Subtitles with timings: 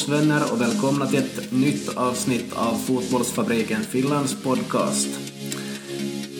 [0.00, 5.08] Fotbollsvänner och välkomna till ett nytt avsnitt av Fotbollsfabriken Finlands podcast.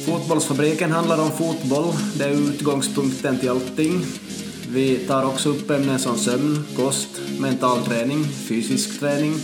[0.07, 4.05] Fotbollsfabriken handlar om fotboll, det är utgångspunkten till allting.
[4.69, 9.35] Vi tar också upp ämnen som sömn, kost, mental träning, fysisk träning,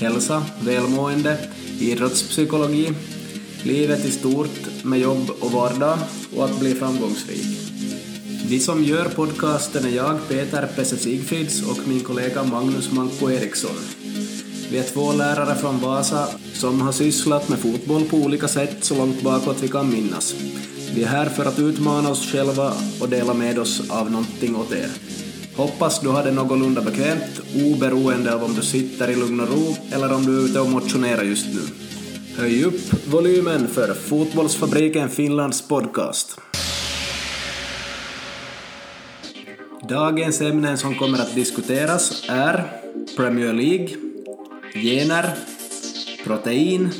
[0.00, 1.38] hälsa, välmående,
[1.80, 2.92] idrottspsykologi,
[3.62, 5.98] livet i stort med jobb och vardag
[6.36, 7.57] och att bli framgångsrik.
[8.50, 13.76] Vi som gör podcasten är jag, Peter Pesse Sigfrids och min kollega Magnus Manko Eriksson.
[14.70, 18.94] Vi är två lärare från Vasa som har sysslat med fotboll på olika sätt så
[18.94, 20.34] långt bakåt vi kan minnas.
[20.94, 24.72] Vi är här för att utmana oss själva och dela med oss av någonting åt
[24.72, 24.90] er.
[25.56, 29.76] Hoppas du har det någorlunda bekvämt, oberoende av om du sitter i lugn och ro
[29.92, 31.60] eller om du är ute och motionerar just nu.
[32.36, 36.40] Höj upp volymen för Fotbollsfabriken Finlands podcast.
[39.88, 42.64] Dagens ämnen som kommer att diskuteras är
[43.16, 43.88] Premier League,
[44.74, 45.34] gener,
[46.24, 46.90] protein,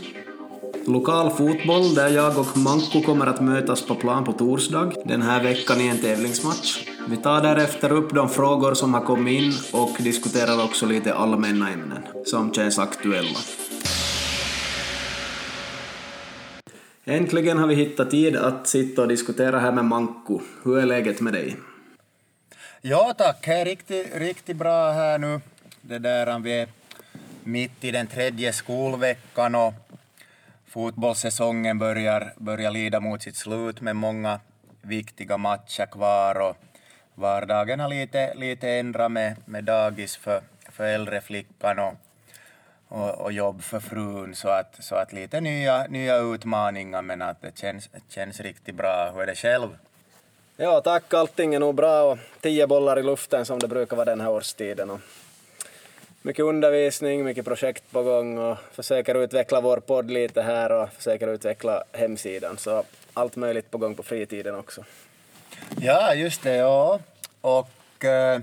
[0.87, 5.43] lokal fotboll där jag och Manko kommer att mötas på plan på torsdag den här
[5.43, 6.89] veckan i en tävlingsmatch.
[7.09, 11.71] Vi tar därefter upp de frågor som har kommit in och diskuterar också lite allmänna
[11.71, 13.39] ämnen som känns aktuella.
[17.05, 20.41] Äntligen har vi hittat tid att sitta och diskutera här med Manko.
[20.63, 21.57] Hur är läget med dig?
[22.81, 25.41] Ja tack, det är riktigt, riktigt bra här nu.
[25.81, 26.69] Det där, um, vi är
[27.45, 29.75] mitt i den tredje skolveckan och
[30.67, 34.41] fotbollssäsongen börjar, börjar lida mot sitt slut med många
[34.83, 36.57] viktiga matcher kvar och
[37.15, 41.95] vardagen har lite, lite ändrat med, med dagis för, för äldre flickan och,
[42.89, 47.43] och, och, jobb för frun så att, så att lite nya, nya utmaningar men att
[47.43, 49.11] det känns, känns riktigt bra.
[49.15, 49.69] Hur är det själv?
[50.61, 51.15] Ja, tack.
[51.15, 54.31] Allting är nog bra och tio bollar i luften som det brukar vara den här
[54.31, 54.91] årstiden.
[54.91, 55.01] Och
[56.23, 61.29] mycket undervisning, mycket projekt på gång och försöker utveckla vår podd lite här och försöker
[61.29, 62.59] utveckla hemsidan.
[62.59, 64.85] Så allt möjligt på gång på fritiden också.
[65.81, 66.57] Ja, just det.
[66.57, 67.01] Ja.
[67.41, 68.41] Och eh,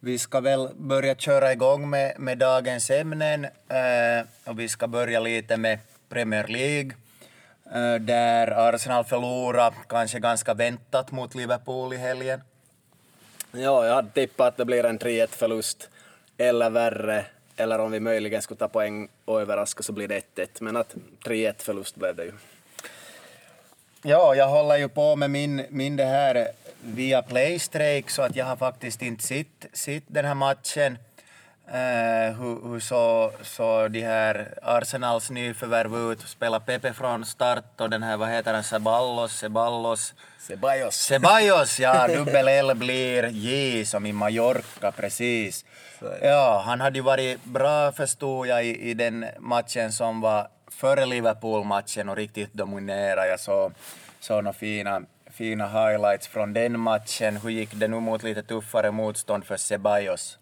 [0.00, 5.20] vi ska väl börja köra igång med, med dagens ämnen eh, och vi ska börja
[5.20, 5.78] lite med
[6.08, 6.92] Premier League.
[7.74, 12.40] Eh, där Arsenal förlorade, kanske ganska väntat, mot Liverpool i helgen.
[13.52, 15.88] Ja, jag hade tippat att det blir en 3-1-förlust,
[16.38, 17.24] eller värre,
[17.56, 20.94] eller om vi möjligen skulle ta poäng och överraska så blir det 1-1, men att
[21.24, 22.32] 3-1-förlust blev det ju.
[24.02, 26.48] Ja, jag håller ju på med min, min det här
[26.80, 30.98] via Playstrake så att jag har faktiskt inte sett, sett den här matchen.
[31.72, 31.78] Uh,
[32.38, 38.02] hur, hur så, så de här Arsenals nyförvärv ut, spelar Pepe från start och den
[38.02, 40.14] här, vad heter han, Ceballos, Ceballos?
[40.38, 40.94] Ceballos.
[40.94, 45.64] Ceballos, ja, dubbel L blir J som i Mallorca, precis.
[46.22, 51.06] Ja, han hade ju varit bra förstod jag i, i den matchen som var före
[51.06, 53.28] Liverpool-matchen och riktigt dominerade.
[53.28, 53.72] Jag såg,
[54.20, 57.36] såg några fina, fina highlights från den matchen.
[57.36, 60.38] Hur gick det nu mot lite tuffare motstånd för Ceballos?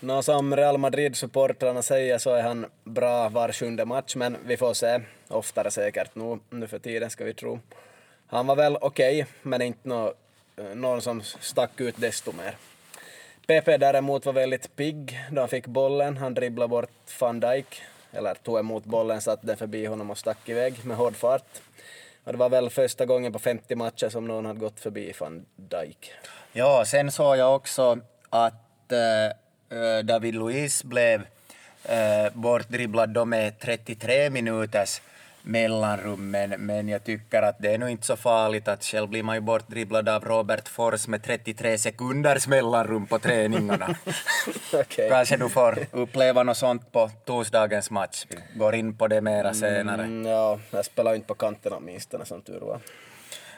[0.00, 4.74] Nå, som Real Madrid-supportrarna säger så är han bra var sjunde match, men vi får
[4.74, 5.00] se.
[5.28, 7.60] Oftare säkert nu, nu för tiden ska vi tro.
[8.26, 10.14] Han var väl okej, okay, men inte nå,
[10.56, 12.56] eh, någon som stack ut desto mer.
[13.46, 16.16] Pepe däremot var väldigt pigg då han fick bollen.
[16.16, 17.82] Han dribblade bort van Dijk,
[18.12, 21.60] eller tog emot bollen, satte den förbi honom och stack iväg med hård fart.
[22.24, 25.46] Och det var väl första gången på 50 matcher som någon hade gått förbi van
[25.56, 26.12] Dijk.
[26.52, 27.98] Ja, sen såg jag också
[28.30, 29.45] att Eh,
[30.04, 31.26] David Luiz blev
[31.84, 35.00] eh, bortdribblad då med 33 minuters
[35.46, 39.22] mellanrum, men, men jag tycker att det är nog inte så farligt att själv blir
[39.22, 43.96] man ju bortdribblad av Robert Fors med 33 sekunders mellanrum på träningarna.
[44.72, 45.08] okay.
[45.08, 48.26] Kanske du får uppleva något sånt på torsdagens match.
[48.28, 50.02] Vi går in på det mera senare.
[50.02, 52.80] Mm, ja, jag spelar ju inte på kanten åtminstone som tur var.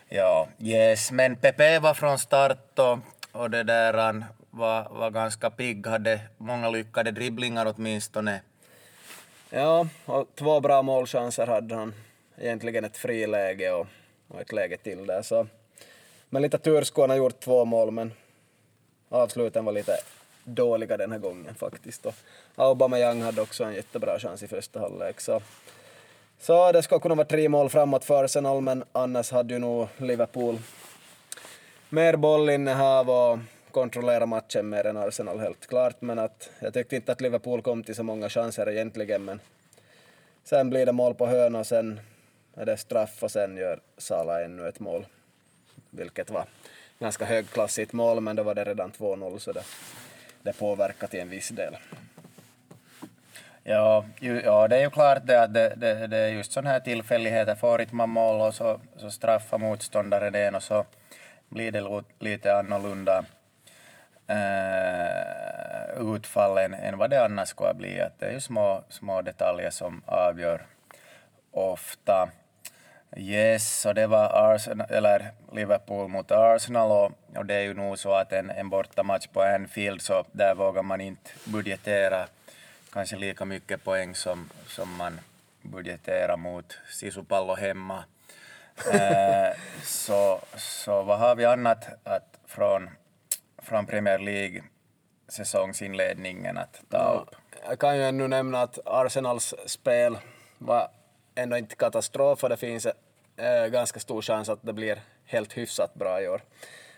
[0.08, 2.98] Ja, yes, men Pepe var från start och,
[3.32, 4.24] och det där, han
[4.58, 8.40] var, var ganska pigg, hade många lyckade dribblingar åtminstone.
[9.50, 11.94] Ja, och två bra målchanser hade han.
[12.38, 13.86] Egentligen ett friläge och,
[14.28, 15.22] och ett läge till där.
[15.22, 15.46] Så.
[16.30, 18.12] Men lite tur skulle han ha gjort två mål, men
[19.08, 19.96] avsluten var lite
[20.44, 22.06] dåliga den här gången faktiskt.
[22.06, 22.14] Och
[22.56, 25.20] Aubameyang hade också en jättebra chans i första halvlek.
[25.20, 25.42] Så,
[26.40, 29.88] så det skulle kunna vara tre mål framåt för Arsenal, men annars hade ju nog
[29.96, 30.58] Liverpool
[31.88, 33.38] mer bollinnehav och
[33.72, 37.82] kontrollera matchen mer än Arsenal helt klart, men att jag tyckte inte att Liverpool kom
[37.82, 39.40] till så många chanser egentligen, men
[40.44, 42.00] sen blir det mål på hörna och sen
[42.54, 45.06] är det straff och sen gör Sala ännu ett mål,
[45.90, 46.44] vilket var
[46.98, 49.64] ganska högklassigt mål, men då var det redan 2-0 så det,
[50.42, 51.76] det påverkar till en viss del.
[53.64, 56.70] Ja, ju, ja det är ju klart det att det, det, det är just sådana
[56.70, 57.54] här tillfälligheter.
[57.54, 60.84] Får inte man mål och så, så straffar motståndaren den och så
[61.48, 63.24] blir det lite annorlunda
[64.28, 68.00] Eh, uh, utfall än, än vad det annars skulle bli.
[68.00, 70.66] Att det är ju små, små detaljer som avgör
[71.50, 72.28] ofta.
[73.16, 77.98] Yes, och det var Arsenal, eller Liverpool mot Arsenal och, och det är ju nog
[77.98, 82.26] så att en, en bortamatch på Anfield så där vågar man inte budgetera
[82.92, 85.20] kanske lika mycket poäng som, som man
[85.62, 88.04] budgeterar mot Sisupallo hemma.
[88.92, 92.90] eh, så, så vad har vi annat att från,
[93.68, 94.62] från Premier League
[95.28, 97.36] säsongsinledningen att ta upp?
[97.68, 100.18] Jag kan ju ännu nämna att Arsenals spel
[100.58, 100.88] var
[101.34, 102.86] ändå inte katastrof och det finns
[103.36, 106.42] äh, ganska stor chans att det blir helt hyfsat bra i år.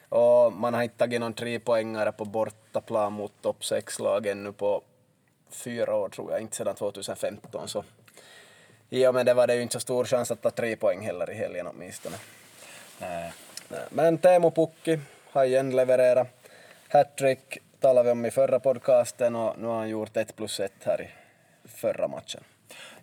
[0.09, 4.83] Och man har inte tagit någon trepoängare på bortaplan mot topp 6-lag ännu på
[5.51, 7.69] fyra år tror jag, inte sedan 2015.
[7.69, 7.85] Så
[9.09, 11.31] och med det var det ju inte så stor chans att ta tre poäng heller
[11.31, 12.17] i helgen åtminstone.
[12.99, 13.33] Nej.
[13.91, 15.01] Men Teemu Pukki
[15.31, 16.40] har igen levererat.
[16.93, 20.85] Hattrick talade vi om i förra podcasten och nu har han gjort ett plus ett
[20.85, 21.09] här i
[21.69, 22.41] förra matchen.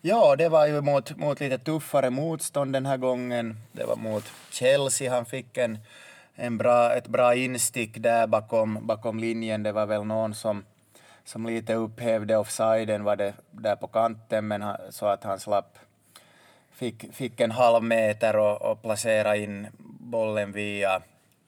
[0.01, 3.56] Ja, det var ju mot, mot lite tuffare motstånd den här gången.
[3.72, 5.12] Det var mot Chelsea.
[5.12, 5.80] Han fick en,
[6.36, 9.63] en bra, ett bra instick där bakom, bakom linjen.
[9.63, 10.63] Det var väl någon som
[11.24, 15.80] som lite upphävde offsiden var det där på kanten, men han, så att han slapp,
[16.72, 19.68] fick, fick en halv meter och, och placera in
[20.00, 21.01] bollen via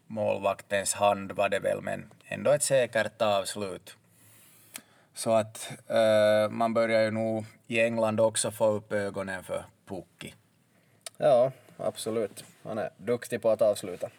[0.09, 3.95] målvaktens hand var det väl, men ändå ett säkert avslut.
[5.13, 10.33] Så att äh, man börjar ju nog i England också få upp ögonen för Pukki.
[11.17, 12.43] Ja, absolut.
[12.63, 14.09] Han är duktig på att avsluta.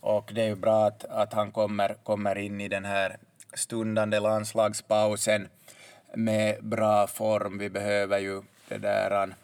[0.00, 3.16] Och det är ju bra att, att han kommer, kommer in i den här
[3.54, 5.48] stundande landslagspausen
[6.14, 7.58] med bra form.
[7.58, 9.34] Vi behöver ju det där,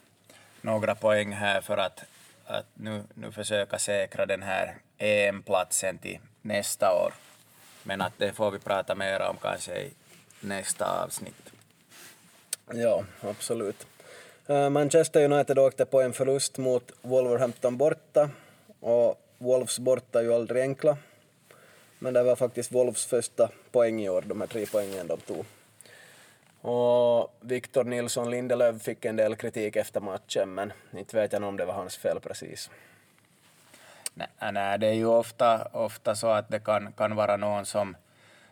[0.61, 2.03] några poäng här för att,
[2.45, 7.13] att nu, nu försöka säkra den här EM-platsen till nästa år.
[7.83, 9.91] Men att det får vi prata mer om kanske i
[10.39, 11.51] nästa avsnitt.
[12.73, 13.87] Ja, absolut.
[14.47, 18.29] Eh, Manchester United åkte på en förlust mot Wolverhampton borta
[18.79, 20.97] och Wolves borta är ju aldrig enkla.
[21.99, 25.45] Men det var faktiskt Wolves första poäng i år, de här tre poängen de tog.
[26.63, 31.57] Och Victor Nilsson Lindelöf fick en del kritik efter matchen, men inte vet jag om
[31.57, 32.69] det var hans fel precis.
[34.13, 37.97] Nej, nej det är ju ofta, ofta så att det kan, kan vara någon som,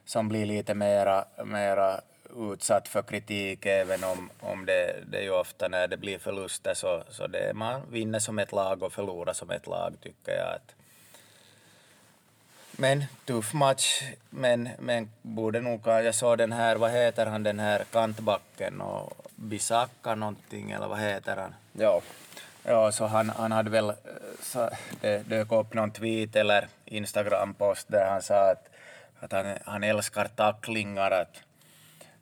[0.06, 2.02] som blir lite mera, mera
[2.38, 6.74] utsatt för kritik, även om, om det, det är ju ofta när det blir förluster
[6.74, 10.56] så, så det, man vinner som ett lag och förlorar som ett lag, tycker jag.
[10.56, 10.76] Att,
[12.82, 17.60] men tuff match, men, men borde nog, jag såg den här, vad heter han, den
[17.60, 21.56] här kantbacken och Bisakka någonting, eller vad heter han?
[21.74, 22.02] Ja.
[22.64, 23.94] Ja, så han, han hade väl,
[24.42, 24.70] så
[25.02, 28.70] det dök upp någon tweet eller Instagram-post där han sa att,
[29.20, 31.36] att han, han älskar tacklingar, att,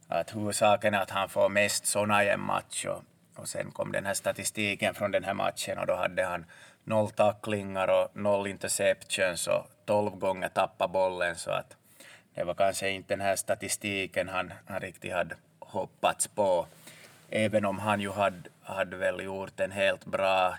[0.07, 3.03] att huvudsaken är att han får mest såna i en match och,
[3.35, 6.45] och sen kom den här statistiken från den här matchen och då hade han
[6.83, 11.75] noll tacklingar och noll interceptions och tolv gånger tappa bollen så att
[12.33, 16.67] det var kanske inte den här statistiken han, han riktigt hade hoppats på.
[17.29, 20.57] Även om han ju hade, hade väl gjort en helt bra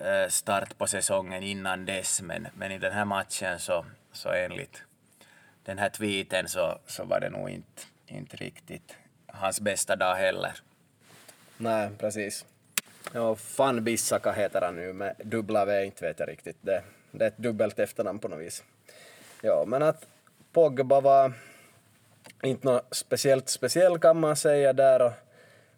[0.00, 4.82] eh, start på säsongen innan dess, men, men i den här matchen så, så enligt
[5.64, 10.52] den här tweeten så, så var det nog inte, inte riktigt hans bästa dag heller.
[11.56, 12.44] Nej, precis.
[13.16, 16.56] Ja, Fan Bissaka heter han nu med dubbla V, inte vet jag riktigt.
[16.60, 18.64] Det, det är ett dubbelt efternamn på något vis.
[19.42, 20.06] Ja, men att
[20.52, 21.32] Pogba var
[22.42, 25.12] inte något speciellt speciell kan man säga där och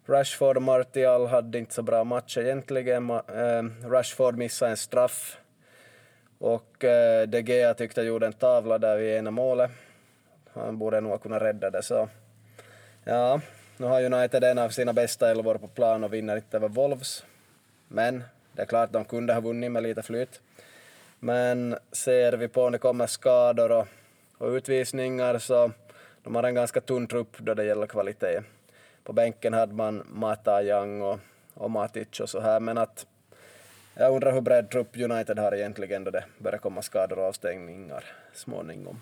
[0.06, 3.10] Rashford och Martial hade inte så bra matcher egentligen.
[3.10, 5.38] Eh, Rashford missade en straff
[6.38, 9.70] och eh, De Gea tyckte jag gjorde en tavla där vid ena målet.
[10.52, 12.08] Han borde nog ha kunnat rädda det så.
[13.04, 13.40] Ja,
[13.78, 17.24] nu har United en av sina bästa elvor på plan och vinner inte över Wolves.
[17.88, 20.40] Men det är klart de kunde ha vunnit med lite flyt.
[21.18, 23.86] Men ser vi på om det kommer skador och,
[24.38, 25.70] och utvisningar så
[26.22, 28.40] de har en ganska tunn trupp då det gäller kvalitet.
[29.04, 31.18] På bänken hade man Mata Young och,
[31.54, 33.06] och Matic och så här, men att
[33.94, 38.04] jag undrar hur bred trupp United har egentligen då det börjar komma skador och avstängningar
[38.34, 39.00] småningom.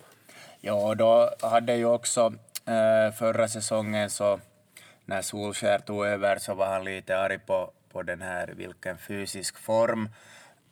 [0.60, 2.34] Ja, då hade ju också
[2.66, 4.40] eh, förra säsongen så
[5.06, 9.58] när Solskär tog över så var han lite arg på, på den här vilken fysisk
[9.58, 10.08] form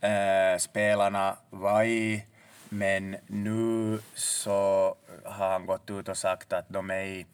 [0.00, 2.24] eh, spelarna var i
[2.68, 7.26] Men nu så har han gått ut och sagt att de är i,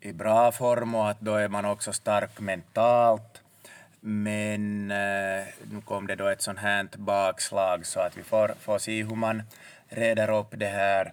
[0.00, 3.42] i bra form och att då är man också stark mentalt.
[4.00, 8.78] Men eh, nu kom det då ett sånt här bakslag så att vi får, får
[8.78, 9.42] se hur man
[9.88, 11.12] reder upp det här.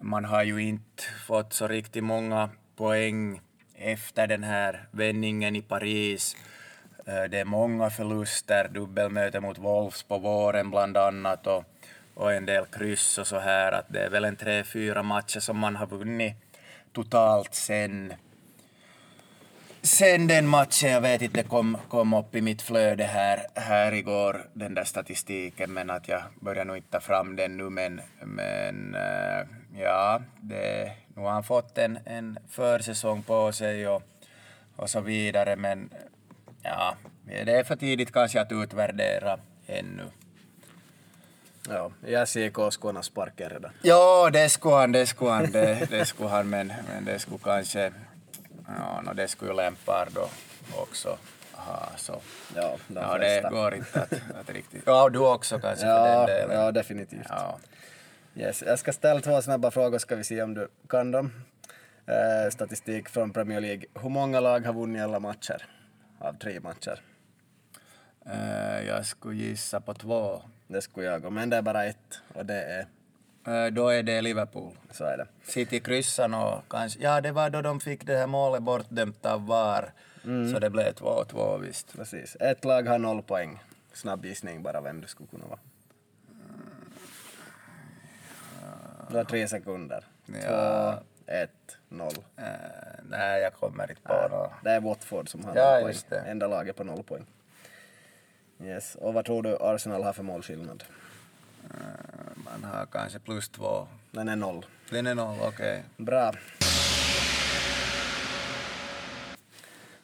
[0.00, 3.40] Man har ju inte fått så riktigt många poäng
[3.78, 6.36] efter den här vändningen i Paris.
[7.06, 11.64] Eh, det är många förluster, dubbelmöte mot Wolves på våren bland annat och,
[12.14, 13.72] och en del kryss och så här.
[13.72, 16.34] Att det är väl en tre, fyra matcher som man har vunnit
[16.92, 18.12] totalt sen
[19.86, 24.46] sen den matchen, jag vet inte, kom, kom upp i mitt flöde här, här igår,
[24.52, 28.94] den där statistiken, men att jag börjar nog inte ta fram den nu, men, men
[28.94, 29.46] äh,
[29.82, 34.02] ja, det, nu har han fått en, en försäsong på sig och,
[34.76, 35.90] och så vidare, men
[36.62, 40.04] ja, det är för tidigt kanske att utvärdera ännu.
[41.68, 43.72] Ja, jag ser JCK skulle han sparka redan.
[43.82, 47.38] Ja, det skulle han, det skulle han, det, det skulle han, men, men det skulle
[47.44, 47.92] kanske
[48.68, 50.28] Ja, no, det skulle ju Lempard då
[50.74, 51.18] också
[51.52, 51.88] ha.
[51.96, 52.20] Så.
[52.54, 54.82] Ja, ja det går inte att, att riktigt...
[54.86, 56.64] Ja, du också kanske ja, för den delen.
[56.64, 57.26] Ja, definitivt.
[57.28, 57.58] Ja.
[58.36, 58.62] Yes.
[58.66, 61.32] Jag ska ställa två snabba frågor, ska vi se om du kan dem.
[62.06, 63.84] Eh, statistik från Premier League.
[63.94, 65.66] Hur många lag har vunnit alla matcher?
[66.18, 67.00] Av tre matcher?
[68.26, 70.42] Eh, jag skulle gissa på två.
[70.66, 72.86] Det skulle jag, men det är bara ett och det är
[73.46, 74.72] Eh, då är det Liverpool.
[74.90, 75.26] Så är det.
[75.44, 79.46] City kryssade och kanske, ja det var då de fick det här målet bortdömt av
[79.46, 79.92] VAR.
[80.24, 80.52] Mm.
[80.52, 81.96] Så det blev 2-2 visst.
[81.96, 82.36] Precis.
[82.40, 83.62] Ett lag har noll poäng.
[83.92, 85.58] Snabb gissning bara vem det skulle kunna vara.
[89.08, 90.04] Du har tre sekunder.
[90.26, 90.92] Ja.
[90.92, 92.16] Två, ett, noll.
[92.38, 92.44] Uh,
[93.10, 94.50] nej, jag kommer inte på något.
[94.64, 96.26] Det är Watford som har ja, noll poäng.
[96.26, 97.26] Enda laget på noll poäng.
[98.62, 98.94] Yes.
[98.94, 100.84] Och vad tror du Arsenal har för målskillnad?
[101.64, 101.80] Uh,
[102.34, 103.88] man har kanske plus två.
[104.10, 104.66] Den är noll.
[104.90, 105.48] Den är noll, okej.
[105.48, 105.82] Okay.
[105.96, 106.32] Bra.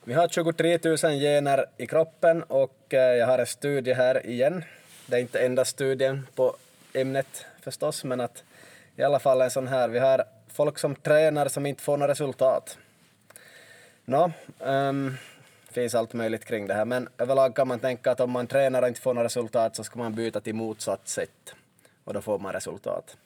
[0.05, 4.65] Vi har 23 000 gener i kroppen och eh, jag har en studie här igen.
[5.07, 6.57] Det är inte enda studien på
[6.95, 8.45] ämnet förstås, men att
[8.97, 9.89] i alla fall en sån här.
[9.89, 12.79] Vi har folk som tränar som inte får några resultat.
[14.05, 15.17] Nå, um,
[15.71, 18.83] finns allt möjligt kring det här, men överlag kan man tänka att om man tränar
[18.83, 21.55] och inte får några resultat så ska man byta till motsatt sätt
[22.05, 23.17] och då får man resultat.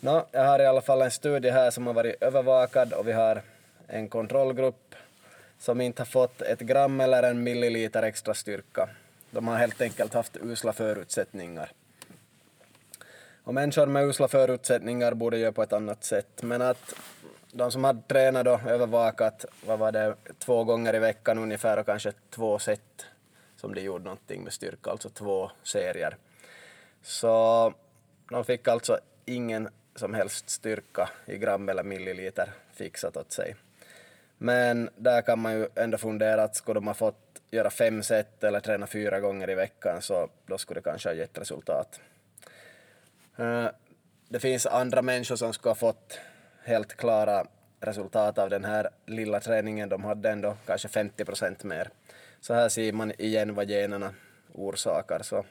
[0.00, 3.12] Nå, jag har i alla fall en studie här som har varit övervakad och vi
[3.12, 3.42] har
[3.86, 4.94] en kontrollgrupp
[5.58, 8.88] som inte har fått ett gram eller en milliliter extra styrka.
[9.30, 11.72] De har helt enkelt haft usla förutsättningar.
[13.44, 16.94] Och människor med usla förutsättningar borde göra på ett annat sätt, men att
[17.52, 21.86] de som hade tränat och övervakat, vad var det, två gånger i veckan ungefär och
[21.86, 23.06] kanske två set
[23.56, 26.16] som de gjorde någonting med styrka, alltså två serier.
[27.02, 27.74] Så
[28.30, 33.56] de fick alltså ingen som helst styrka i gram eller milliliter fixat åt sig.
[34.38, 38.44] Men där kan man ju ändå fundera att skulle de ha fått göra fem set
[38.44, 42.00] eller träna fyra gånger i veckan så då skulle det kanske ha gett resultat.
[43.36, 43.66] Eh,
[44.28, 46.18] det finns andra människor som skulle ha fått
[46.64, 47.46] helt klara
[47.80, 49.88] resultat av den här lilla träningen.
[49.88, 51.88] De hade ändå kanske 50 procent mer.
[52.40, 54.14] Så här ser man igen vad generna
[54.54, 55.22] orsakar.
[55.22, 55.44] Så,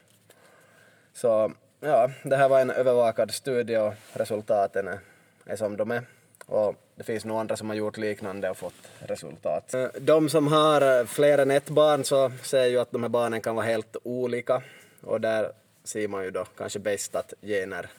[1.12, 4.98] så ja, det här var en övervakad studie och resultaten är,
[5.46, 6.02] är som de är.
[6.46, 9.74] Och det finns nog andra som har gjort liknande och fått resultat.
[9.74, 13.40] Eh, de som har fler än ett barn så ser ju att de här barnen
[13.40, 14.62] kan vara helt olika
[15.00, 15.52] och där
[15.84, 17.90] ser man ju då kanske bäst att gener,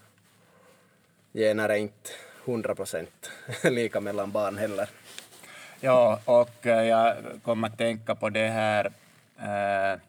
[1.33, 2.09] gener är inte
[2.45, 3.31] 100 procent
[3.63, 4.89] lika mellan barn heller.
[5.79, 8.91] Ja, och eh, jag kommer att tänka på det här
[9.37, 9.99] äh,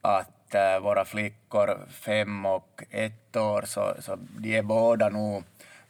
[0.00, 5.44] att äh, våra flickor fem och ett år, så, så de är båda nog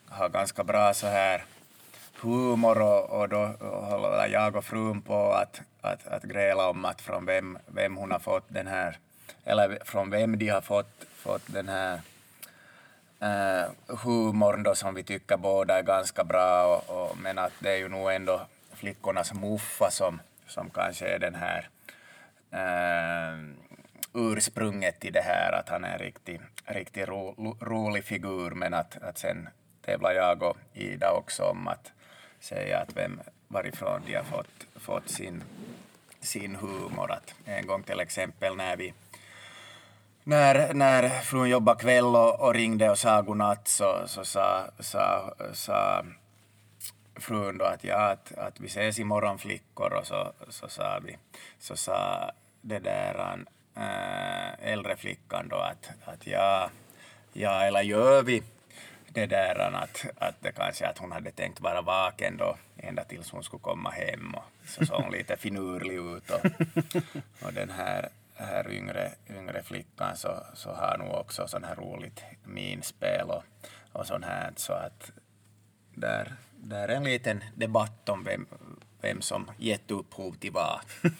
[0.09, 1.45] har ganska bra så här
[2.21, 7.01] humor och, och då håller jag och frun på att, att, att gräla om att
[7.01, 8.99] från vem, vem hon har fått den här,
[9.45, 12.01] eller från vem de har fått, fått den här
[13.23, 17.71] uh, humorn då som vi tycker båda är ganska bra, och, och, men att det
[17.71, 21.69] är ju nog ändå flickornas muffa som, som kanske är den här
[22.55, 23.45] uh,
[24.15, 29.03] ursprunget till det här, att han är en riktigt riktig ro, rolig figur, men att,
[29.03, 29.49] att sen
[29.85, 31.93] tävlar jag och Ida också om att
[32.41, 35.43] säga att vem, varifrån de har fått, fått sin,
[36.21, 37.13] sin humor.
[37.13, 38.95] Att en gång till exempel när vi
[40.29, 45.35] när, när frun jobbade kväll och, och ringde och sa godnatt så, så sa, sa,
[45.53, 46.05] sa
[47.17, 51.17] frun då att, ja, att, att vi ses imorgon flickor och så, så sa vi,
[51.59, 52.31] så sa
[52.61, 53.45] det där
[53.77, 56.71] äh, äldre flickan då att, att ja,
[57.33, 58.43] ja, eller gör vi
[59.09, 63.31] det där att, att det kanske att hon hade tänkt vara vaken då ända tills
[63.31, 66.45] hon skulle komma hem och så såg hon lite finurlig ut och,
[67.47, 68.09] och den här,
[68.39, 73.43] här yngre, yngre flickan så, så har nog också sån här roligt minspel och,
[73.93, 75.13] och sånt här så att
[75.95, 78.47] där, där är en liten debatt om vem,
[79.01, 80.81] vem som gett upphov till vad.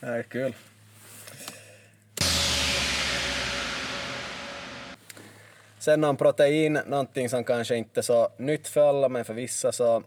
[0.00, 0.54] Det är kul.
[5.78, 9.72] Sen om protein, någonting som kanske inte är så nytt för alla, men för vissa
[9.72, 10.02] så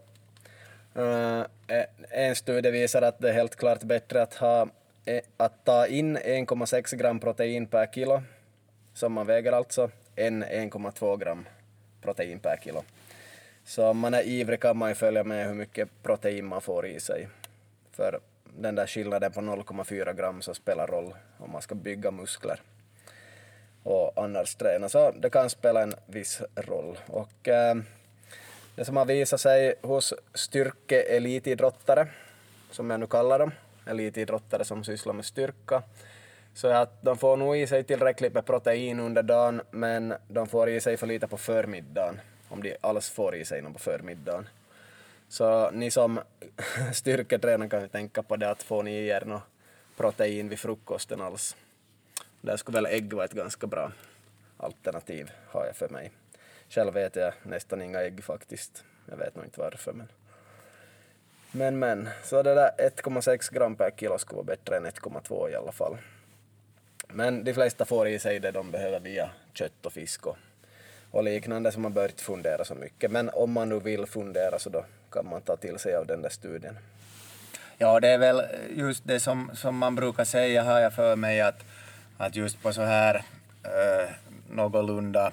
[0.96, 1.42] uh,
[2.10, 4.68] en studie visar att det är helt klart bättre att, ha,
[5.04, 8.22] Eh, att ta in 1,6 gram protein per kilo,
[8.94, 11.48] som man väger alltså, än 1,2 gram
[12.00, 12.84] protein per kilo.
[13.64, 16.86] Så om man är ivrig kan man ju följa med hur mycket protein man får
[16.86, 17.28] i sig.
[17.92, 22.60] För den där skillnaden på 0,4 gram så spelar roll om man ska bygga muskler
[23.82, 24.88] och annars träna.
[24.88, 26.98] Så det kan spela en viss roll.
[27.06, 27.74] Och äh,
[28.74, 32.08] det som har visat sig hos styrkeelitidrottare,
[32.70, 33.52] som jag nu kallar dem,
[33.86, 35.82] elitidrottare som sysslar med styrka,
[36.54, 40.68] så att de får nog i sig tillräckligt med protein under dagen, men de får
[40.68, 44.48] i sig för lite på förmiddagen, om de alls får i sig något på förmiddagen.
[45.28, 46.20] Så ni som
[46.92, 49.42] styrketränar kan ju tänka på det att får ni i er något
[49.96, 51.56] protein vid frukosten alls.
[52.40, 53.92] Där skulle väl ägg vara ett ganska bra
[54.56, 56.10] alternativ, har jag för mig.
[56.68, 58.84] Själv vet jag nästan inga ägg faktiskt.
[59.10, 60.08] Jag vet nog inte varför men...
[61.52, 65.54] Men men, så det där 1,6 gram per kilo skulle vara bättre än 1,2 i
[65.54, 65.96] alla fall.
[67.08, 70.36] Men de flesta får i sig det de behöver via kött och fisk och,
[71.10, 73.10] och liknande så man bör inte fundera så mycket.
[73.10, 76.22] Men om man nu vill fundera så då kan man ta till sig av den
[76.22, 76.78] där studien.
[77.78, 81.40] Ja, det är väl just det som, som man brukar säga har jag för mig
[81.40, 81.64] att
[82.18, 83.14] att just på så här
[83.64, 84.10] äh,
[84.50, 85.32] någorlunda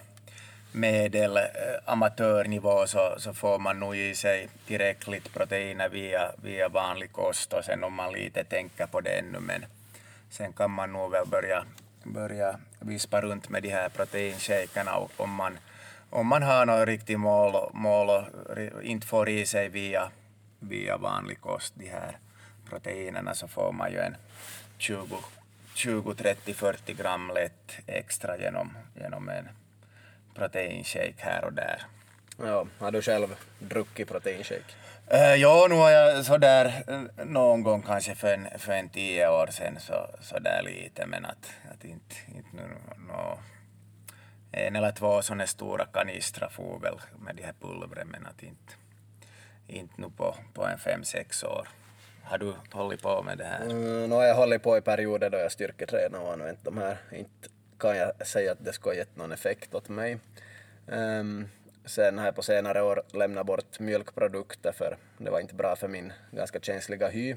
[0.71, 1.43] medel eh,
[1.86, 7.65] amatörnivå så, så får man nog i sig tillräckligt proteiner via, via vanlig kost och
[7.65, 9.65] sen om man lite tänker på det ännu men
[10.29, 11.65] sen kan man nog väl börja,
[12.03, 15.58] börja vispa runt med de här proteinshakerna om man,
[16.10, 20.12] om man har något riktigt mål, mål och inte får i sig via,
[20.60, 22.17] via vanlig kost de här
[22.69, 24.15] proteinerna så får man ju en
[24.77, 25.17] 20
[25.73, 29.49] 20, 30, 40 gram lätt extra genom, genom en
[30.35, 31.81] proteinshake här och där.
[32.37, 34.73] Ja, har du själv druckit proteinshake?
[35.13, 39.29] Uh, ja, nu har jag sådär eh, någon gång kanske för en, för en tio
[39.29, 42.63] år sedan så, sådär lite men att, att inte, inte nu
[43.07, 43.39] no,
[44.51, 48.73] en eller två sådana stora kanistrar for väl med de här pulvren men att inte,
[49.67, 51.67] inte nu på, på en fem, sex år.
[52.23, 53.65] Har du hållit på med det här?
[53.65, 56.97] Mm, no, jag har hållit på i perioder då jag styrketränar och använt de här.
[57.11, 60.17] Inte kan jag säga att det skulle ha gett någon effekt åt mig.
[60.87, 61.49] Um,
[61.85, 65.87] sen har jag på senare år lämnat bort mjölkprodukter för det var inte bra för
[65.87, 67.35] min ganska känsliga hy.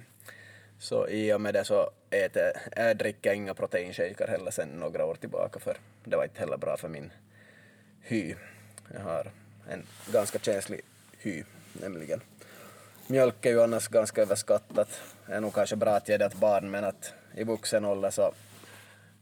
[0.78, 5.04] Så i och med det så äter, jag dricker jag inga proteinshaker heller sen några
[5.04, 7.12] år tillbaka för det var inte heller bra för min
[8.00, 8.34] hy.
[8.94, 9.30] Jag har
[9.70, 10.80] en ganska känslig
[11.18, 12.20] hy nämligen
[13.12, 14.88] mjölk är ju annars ganska överskattat.
[15.26, 18.10] Det är nog kanske bra att ge det till barn men att i vuxen ålder
[18.10, 18.32] så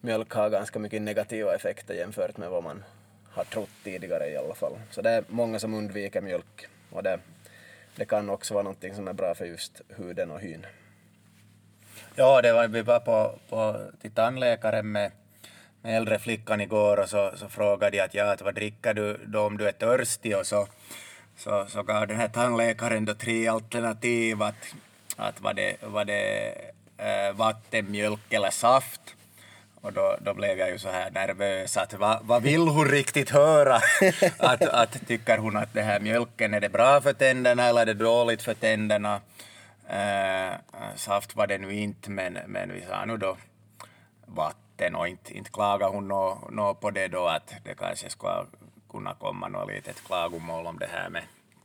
[0.00, 2.84] mjölk har ganska mycket negativa effekter jämfört med vad man
[3.30, 4.72] har trott tidigare i alla fall.
[4.90, 7.18] Så det är många som undviker mjölk och det,
[7.96, 10.66] det kan också vara någonting som är bra för just huden och hyn.
[12.14, 15.12] Ja, det var, vi var på, på till tandläkaren med,
[15.82, 19.20] med äldre flickan igår och så, så frågade jag att ja, att vad dricker du
[19.26, 20.66] då om du är törstig och så
[21.40, 24.74] så, så gav den här tandläkaren då tre alternativ att,
[25.16, 26.54] att var det, var det
[26.96, 29.00] äh, vatten, mjölk eller saft.
[29.82, 33.30] Och då, då blev jag ju så här nervös att vad, vad vill hon riktigt
[33.30, 33.76] höra?
[34.38, 37.86] att, att tycker hon att det här mjölken är det bra för tänderna eller är
[37.86, 39.20] det dåligt för tänderna?
[39.88, 40.54] Äh,
[40.96, 43.36] saft var det nu inte men, men vi sa nu då
[44.26, 48.46] vatten och inte, inte klagade hon nå, nå på det då att det kanske skulle
[48.90, 51.22] kunna komma något litet klagomål om det här med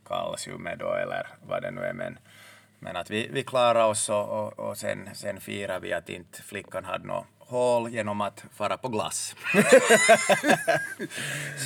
[0.08, 1.92] kalciumet då eller vad det nu är.
[1.92, 2.18] Men,
[2.78, 6.42] men att vi, vi klarade oss och, och, och sen, sen firade vi att inte
[6.42, 9.34] flickan hade något hål genom att fara på glass.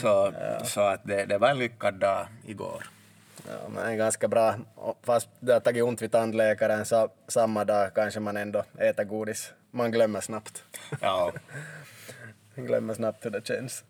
[0.00, 0.64] så, ja.
[0.64, 2.84] så att det, det var en lyckad dag igår.
[3.48, 4.54] Ja, men ganska bra.
[5.02, 9.52] Fast det har tagit ont vid tandläkaren så samma dag kanske man ändå äter godis.
[9.70, 10.64] Man glömmer snabbt.
[11.00, 11.32] Ja.
[12.54, 13.84] glömmer snabbt hur det känns.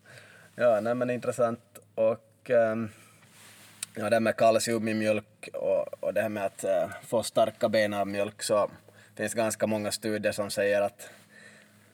[0.55, 1.79] Ja, nej men intressant.
[1.95, 2.89] Och um,
[3.95, 7.23] ja, det här med kalcium i mjölk och, och det här med att uh, få
[7.23, 8.69] starka ben av mjölk så
[9.15, 11.09] finns ganska många studier som säger att,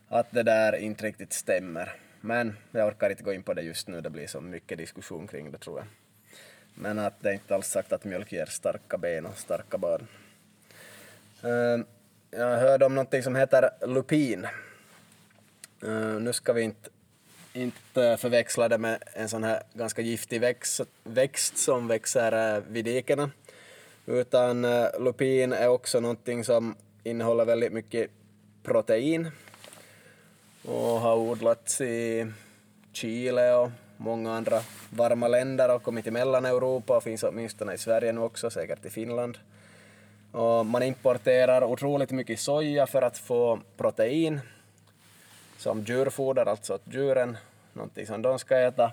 [0.09, 1.93] att det där inte riktigt stämmer.
[2.21, 5.27] Men jag orkar inte gå in på det just nu, det blir så mycket diskussion
[5.27, 5.87] kring det tror jag.
[6.73, 10.07] Men att det är inte alls sagt att mjölk ger starka ben och starka barn.
[11.43, 11.85] Eh,
[12.39, 14.47] jag hörde om någonting som heter lupin.
[15.83, 16.89] Eh, nu ska vi inte,
[17.53, 22.85] inte förväxla det med en sån här ganska giftig växt, växt som växer eh, vid
[22.85, 23.31] dikena,
[24.05, 24.61] utan
[24.99, 28.09] lupin är också någonting som innehåller väldigt mycket
[28.63, 29.31] protein
[30.67, 32.27] och har odlats i
[32.91, 38.11] Chile och många andra varma länder och kommit till Mellaneuropa och finns åtminstone i Sverige
[38.11, 39.37] nu också, säkert i Finland.
[40.31, 44.39] Och man importerar otroligt mycket soja för att få protein
[45.57, 47.37] som djurfoder, alltså att djuren,
[47.73, 48.91] någonting som de ska äta,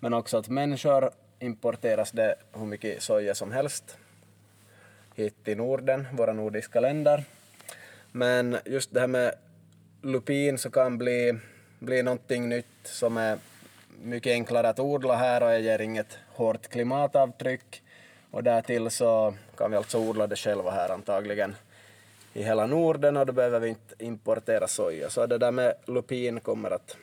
[0.00, 3.96] men också att människor importeras det hur mycket soja som helst
[5.14, 7.24] hit till Norden, våra nordiska länder.
[8.12, 9.34] Men just det här med
[10.04, 11.38] lupin så kan bli,
[11.78, 13.38] bli någonting nytt som är
[14.02, 17.82] mycket enklare att odla här och ger inget hårt klimatavtryck.
[18.30, 21.54] Och därtill så kan vi alltså odla det själva här antagligen
[22.32, 25.10] i hela Norden och då behöver vi inte importera soja.
[25.10, 26.96] Så det där med lupin kommer att,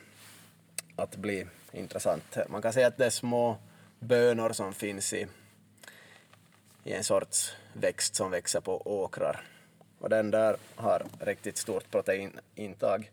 [0.96, 2.36] att bli intressant.
[2.48, 3.56] Man kan säga att det är små
[3.98, 5.26] bönor som finns i,
[6.84, 9.51] i en sorts växt som växer på åkrar.
[10.02, 13.10] Och den där har riktigt stort proteinintag.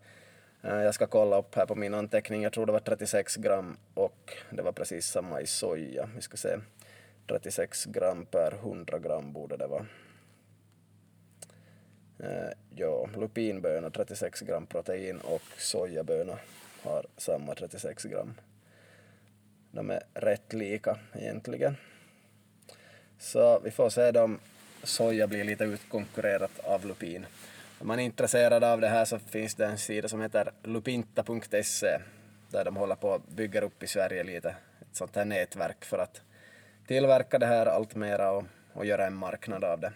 [0.62, 3.78] Eh, jag ska kolla upp här på min anteckning, jag tror det var 36 gram
[3.93, 6.10] och det var precis samma i soja.
[6.15, 6.58] Vi ska se,
[7.28, 9.86] 36 gram per 100 gram borde det vara.
[12.19, 16.39] Eh, ja, lupinbönor 36 gram protein och sojabönor
[16.84, 18.34] har samma 36 gram.
[19.71, 21.75] De är rätt lika egentligen.
[23.19, 24.39] Så vi får se dem
[24.83, 27.25] soja blir lite utkonkurrerat av lupin.
[27.79, 31.99] Om man är intresserad av det här så finns det en sida som heter lupinta.se
[32.51, 35.97] där de håller på att bygga upp i Sverige lite ett sånt här nätverk för
[35.97, 36.21] att
[36.87, 39.91] tillverka det här allt mera och, och göra en marknad av det.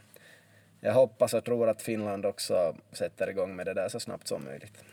[0.79, 4.43] Jag hoppas och tror att Finland också sätter igång med det där så snabbt som
[4.43, 4.83] möjligt.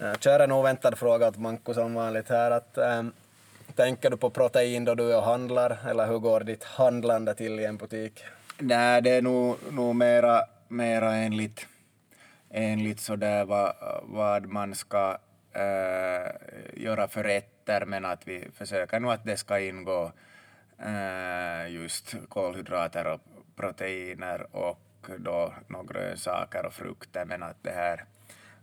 [0.00, 2.50] Eh, kör en oväntad fråga åt Manko som vanligt här.
[2.50, 3.12] Att, ähm,
[3.74, 7.60] tänker du på protein då du är och handlar eller hur går ditt handlande till
[7.60, 8.24] i en butik?
[8.58, 11.66] Nej, det är nog, nog mera, mera enligt
[12.50, 15.18] enligt sådär vad, vad man ska
[15.52, 20.12] äh, göra för rätter, men att vi försöker nog att det ska ingå
[20.78, 23.20] äh, just kolhydrater och
[23.56, 28.04] proteiner och då några grönsaker och frukter, men att det här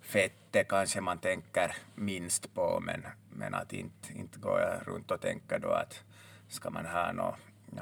[0.01, 5.21] fettet kanske man tänker minst på, men, men att inte, inte går jag runt och
[5.21, 6.03] tänker då att
[6.47, 7.35] ska man ha någon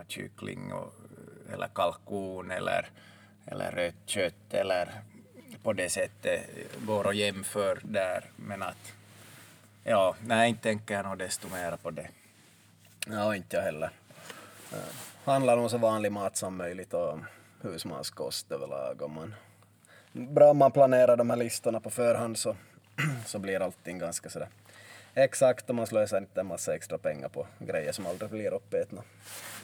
[0.07, 0.93] kyckling och,
[1.53, 2.89] eller kalkon eller,
[3.45, 5.01] eller rött kött eller
[5.63, 6.41] på det sättet
[6.85, 8.93] går och jämför där, men att
[9.83, 12.09] ja, nej, inte tänker jag nog desto mer på det.
[13.07, 13.89] Ja, inte jag heller.
[15.25, 17.19] Handlar om så vanlig mat som möjligt och
[17.61, 19.01] husmanskost överlag.
[19.01, 19.35] Om man,
[20.11, 22.55] bra om man planerar de här listorna på förhand så,
[23.25, 24.49] så blir allting ganska sådär
[25.23, 29.03] exakt och man slösar inte en massa extra pengar på grejer som aldrig blir uppätna.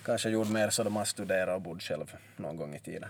[0.06, 3.10] Kanske gjorde mer så de man studerat och bodde själv någon gång i tiden.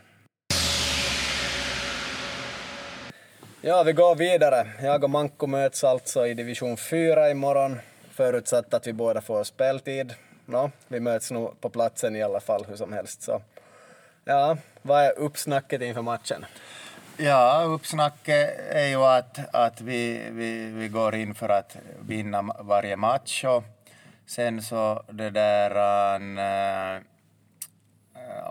[3.62, 4.68] Ja, vi går vidare.
[4.82, 7.80] Jag och Manko möts alltså i division 4 imorgon,
[8.12, 10.14] förutsatt att vi båda får speltid.
[10.46, 13.22] Nå, vi möts nog på platsen i alla fall hur som helst.
[13.22, 13.42] Så.
[14.26, 16.46] Ja, vad är uppsnacket inför matchen?
[17.18, 22.96] Ja, uppsnacket är ju att, att vi, vi, vi går in för att vinna varje
[22.96, 23.64] match och
[24.26, 27.02] sen så det där ähm, äh,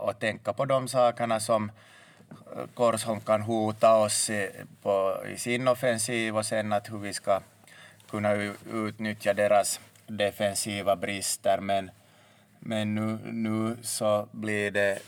[0.00, 1.70] och tänka på de sakerna som
[2.30, 4.30] äh, Korsholm kan hota oss
[4.82, 7.40] på, i sin offensiv och sen att hur vi ska
[8.10, 8.32] kunna
[8.72, 11.60] utnyttja deras defensiva brister.
[11.60, 11.90] Men,
[12.64, 14.98] men nu, nu så blir det eh,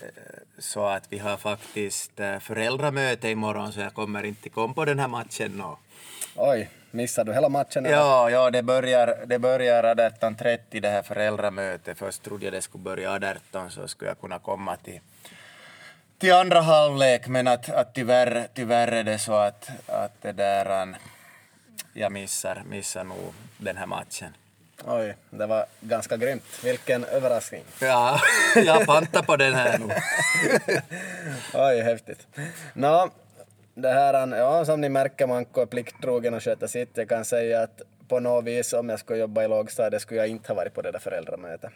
[0.59, 4.99] så att vi har faktiskt eh, föräldramöte imorgon så jag kommer inte komma på den
[4.99, 5.61] här matchen.
[5.61, 5.79] Och...
[6.37, 7.85] Oj, missar du hela matchen?
[7.85, 11.99] Ja, ja det börjar, det börjar 18.30 det här föräldramötet.
[11.99, 15.01] Först trodde jag det skulle börja 18 så skulle jag kunna komma till
[16.19, 20.97] till andra halvlek, men att, att tyvärr, tyvärr är det så att, att det där,
[21.93, 24.35] jag missar, missar nog den här matchen.
[24.85, 26.45] Oj, det var ganska grymt.
[26.65, 27.65] Vilken överraskning.
[27.81, 28.21] Ja,
[28.57, 29.95] jag pantar på den här nu.
[31.55, 32.27] Oj, häftigt.
[32.75, 33.11] Nå,
[33.75, 36.91] det här, ja, som ni märker, Manko är plikttrogen och sköter sitt.
[36.95, 40.29] Jag kan säga att på något vis, om jag skulle jobba i lågstadiet, skulle jag
[40.29, 41.71] inte ha varit på det där föräldramötet.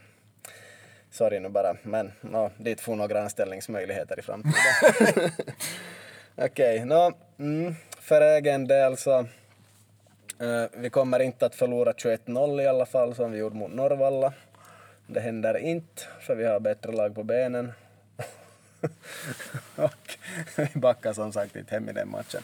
[1.10, 4.54] Sorry nu bara, men no, dit får några anställningsmöjligheter i framtiden.
[6.36, 9.26] Okej, okay, no, mm, för egen del så
[10.40, 14.32] Eh, vi kommer inte att förlora 21-0 i alla fall som vi gjorde mot Norrvalla.
[15.06, 17.72] Det händer inte, för vi har bättre lag på benen.
[19.76, 20.16] och
[20.56, 22.42] vi backar som sagt inte hem i den matchen.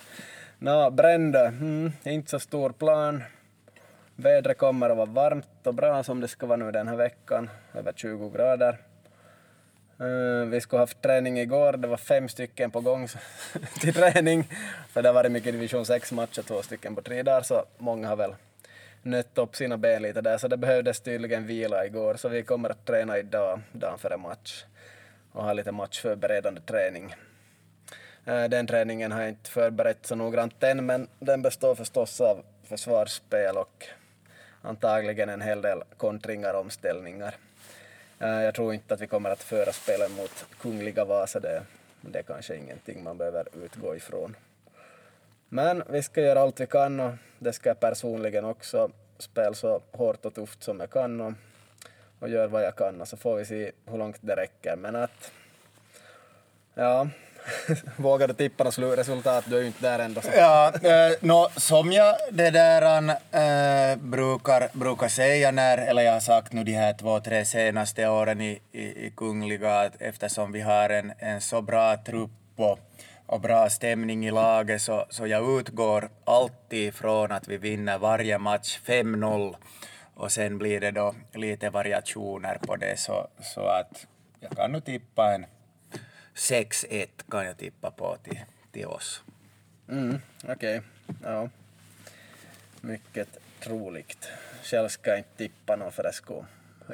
[0.58, 3.22] Nå, Brände, mm, inte så stor plan.
[4.16, 7.50] Vädret kommer att vara varmt och bra som det ska vara nu den här veckan,
[7.74, 8.78] över 20 grader.
[10.00, 13.08] Mm, vi skulle haft träning igår, det var fem stycken på gång
[13.80, 14.48] till träning,
[14.88, 18.16] för det har varit mycket division 6-matcher, två stycken på tre dagar, så många har
[18.16, 18.34] väl
[19.02, 22.70] nött upp sina ben lite där, så det behövdes tydligen vila igår, så vi kommer
[22.70, 24.64] att träna idag, dagen före match,
[25.32, 27.14] och ha lite matchförberedande träning.
[28.24, 32.42] Eh, den träningen har jag inte förberett så noggrant än, men den består förstås av
[32.64, 33.86] försvarsspel och
[34.62, 37.34] antagligen en hel del kontringar och omställningar.
[38.18, 41.62] Eh, jag tror inte att vi kommer att föra spelen mot Kungliga Vasa, det,
[42.00, 44.36] det är kanske ingenting man behöver utgå ifrån.
[45.48, 49.82] Men vi ska göra allt vi kan och det ska jag personligen också spela så
[49.92, 51.32] hårt och tufft som jag kan och,
[52.18, 54.76] och gör vad jag kan och så får vi se hur långt det räcker.
[54.76, 55.32] Men att,
[56.74, 57.08] ja,
[57.96, 59.44] Vågar du tippa något slutresultat?
[59.46, 60.20] Du är ju inte där ändå.
[60.20, 60.30] Så.
[60.36, 66.20] Ja, eh, no, som jag det där eh, brukar, brukar säga när, eller jag har
[66.20, 70.60] sagt nu de här två, tre senaste åren i, i, i Kungliga, att eftersom vi
[70.60, 72.78] har en, en så bra trupp och,
[73.26, 78.38] och bra stämning i laget så, så jag utgår alltid från att vi vinner varje
[78.38, 79.56] match 5-0
[80.14, 84.06] och sen blir det då lite variationer på det så, så att
[84.40, 85.46] jag kan nu tippa en
[86.36, 88.40] 6-1 kan jag tippa på till,
[88.72, 89.22] till oss.
[89.88, 90.80] Mm, Okej, okay.
[91.22, 91.48] ja.
[92.80, 93.28] Mycket
[93.60, 94.28] troligt.
[94.62, 96.46] Själv ska jag inte tippa någon för det skulle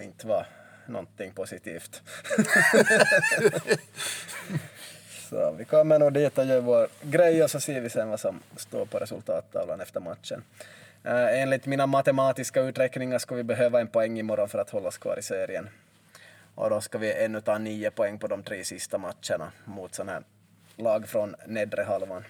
[0.03, 0.47] inte vara
[0.87, 2.03] någonting positivt.
[5.29, 8.21] så vi kommer nog dit och gör vår grej och så ser vi sen vad
[8.21, 10.43] som står på resultattavlan efter matchen.
[11.05, 14.99] Äh, enligt mina matematiska uträkningar ska vi behöva en poäng imorgon för att hålla oss
[14.99, 15.69] kvar i serien.
[16.63, 20.13] Och då ska vi ännu ta nio poäng på de tre sista matcherna mot sådana
[20.13, 20.23] här
[20.77, 22.25] lag från nedre halvan.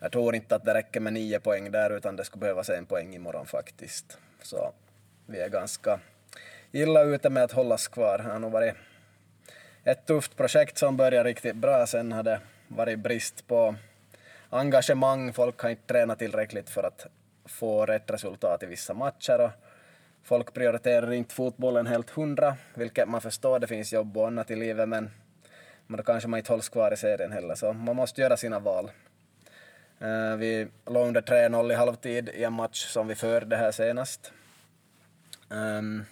[0.00, 2.86] Jag tror inte att det räcker med nio poäng där, utan det skulle behövas en
[2.86, 4.18] poäng imorgon faktiskt.
[4.42, 4.72] Så
[5.26, 6.00] vi är ganska
[6.72, 8.18] illa ute med att hållas kvar.
[8.18, 8.74] Det har nog varit
[9.84, 11.86] ett tufft projekt som började riktigt bra.
[11.86, 13.74] Sen har det varit brist på
[14.50, 15.32] engagemang.
[15.32, 17.06] Folk har inte tränat tillräckligt för att
[17.44, 19.40] få rätt resultat i vissa matcher.
[19.40, 19.50] Och
[20.24, 24.56] folk prioriterar inte fotbollen helt hundra, vilket man förstår, det finns jobb och annat i
[24.56, 25.10] livet, men,
[25.86, 28.58] men då kanske man inte hålls kvar i serien heller, så man måste göra sina
[28.58, 28.90] val.
[30.02, 34.32] Uh, vi låg under 3-0 i halvtid i en match som vi förde här senast.
[35.48, 36.04] Um,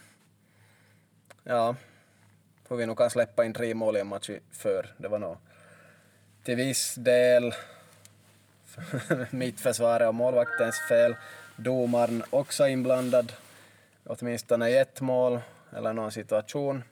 [1.44, 1.76] ja,
[2.68, 5.18] hur vi nog kan släppa in tre mål i en match vi för, det var
[5.18, 5.36] nog
[6.44, 7.54] till viss del
[9.30, 11.16] mittförsvaret och målvaktens fel.
[11.56, 13.32] Domaren också inblandad
[14.06, 15.40] åtminstone i ett mål
[15.76, 16.84] eller någon situation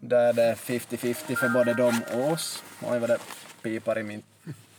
[0.00, 2.64] där det är 50-50 för både dem och oss.
[2.82, 3.18] Oj vad det
[3.62, 4.22] pipar i min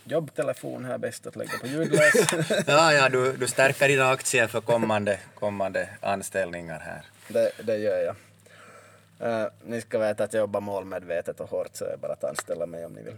[0.04, 2.14] jobbtelefon här, bäst att lägga på ljudlös.
[2.66, 7.04] ja, ja, du, du stärker dina aktier för kommande, kommande anställningar här.
[7.28, 8.16] Det, det gör jag.
[9.22, 12.66] Uh, ni ska veta att jag jobbar målmedvetet och hårt så är bara att anställa
[12.66, 13.16] mig om ni vill.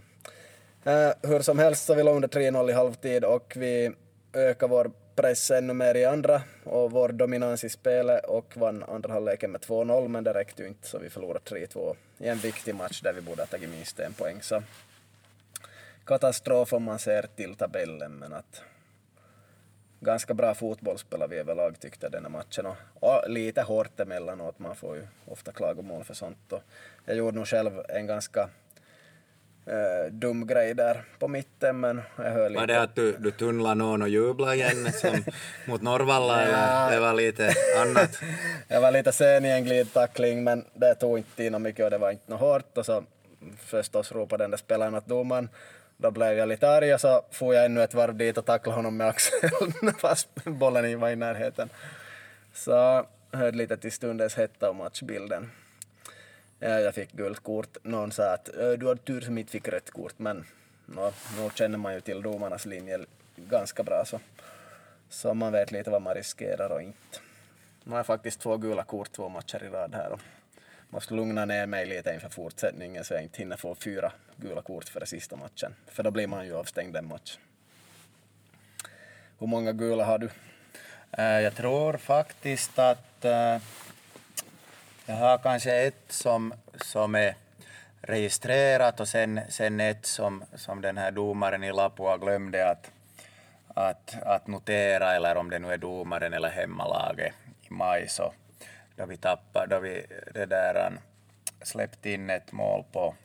[0.87, 3.91] Uh, hur som helst så vi låg under 3-0 i halvtid och vi
[4.33, 9.13] ökar vår press ännu mer i andra och vår dominans i spelet och vann andra
[9.13, 12.75] halvleken med 2-0 men det räckte ju inte så vi förlorade 3-2 i en viktig
[12.75, 14.41] match där vi borde ha tagit minst en poäng.
[14.41, 14.63] Så
[16.05, 18.61] katastrof om man ser till tabellen men att
[19.99, 23.99] ganska bra fotboll spelar vi överlag tyckte jag den här matchen och, och lite hårt
[23.99, 26.61] emellanåt, man får ju ofta klagomål för sånt och
[27.05, 28.49] jag gjorde nog själv en ganska
[29.65, 32.59] äh, dum grej där på mitten, men jag hör lite...
[32.59, 35.23] Var det att du, du tunnlade någon och jublade igen som
[35.67, 36.47] mot Norrvalla ja.
[36.47, 38.19] eller det var lite annat?
[38.67, 41.97] jag var lite sen i en glidtackling, men det tog inte tid mycket och det
[41.97, 43.03] var inte något hårt och så
[43.57, 45.49] förstås ropade den där spelaren åt domaren
[45.97, 48.75] då blev jag lite arg och så får jag ännu ett varv dit och tacklade
[48.75, 51.69] honom med axeln fast bollen var i närheten.
[52.53, 55.51] Så hörde lite till stundens hetta och matchbilden.
[56.69, 57.77] Jag fick gult kort.
[57.83, 60.45] Någon sa att du har tur som inte fick rött kort, men
[60.85, 62.99] no, nu känner man ju till domarnas linje
[63.35, 64.19] ganska bra så,
[65.09, 67.19] så man vet lite vad man riskerar och inte.
[67.83, 70.19] Nu har jag faktiskt två gula kort två matcher i rad här och
[70.89, 74.89] måste lugna ner mig lite inför fortsättningen så jag inte hinner få fyra gula kort
[74.89, 77.37] före sista matchen, för då blir man ju avstängd en match.
[79.39, 80.29] Hur många gula har du?
[81.11, 83.57] Äh, jag tror faktiskt att äh,
[85.05, 87.35] jag har kanske ett som, som är
[88.01, 92.91] registrerat och sen, sen ett som, som den här domaren i Lapua glömde att,
[93.67, 98.33] att, att notera, eller om det nu är domaren eller hemmalaget i maj, så
[98.95, 100.91] då vi tappade, då vi det där,
[101.61, 103.15] släppte in ett mål på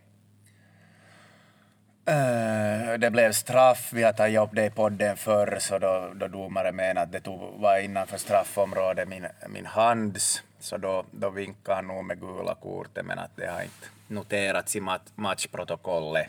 [2.07, 6.29] eh, det blev straff, vi har tagit upp det i podden förr, så då, då
[6.29, 11.77] domaren menade att det tog, var innanför straffområdet, min, min hands, så då, då vinkade
[11.77, 16.29] han nog med gula kortet, men att det har inte noterats i mat, matchprotokollet.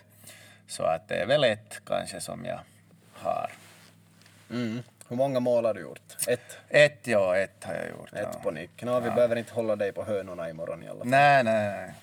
[0.68, 2.60] Så att det är väl ett kanske som jag
[3.14, 3.52] har.
[4.52, 4.84] Mm.
[5.08, 6.16] Hur många mål har du gjort?
[6.28, 6.58] Ett?
[6.70, 8.14] Ett, ja, ett har jag gjort.
[8.14, 8.40] Ett ja.
[8.44, 8.84] på nick.
[8.84, 9.16] No, vi ja.
[9.16, 11.08] behöver inte hålla dig på hönorna imorgon i alla fall.
[11.08, 11.94] Nej, nej.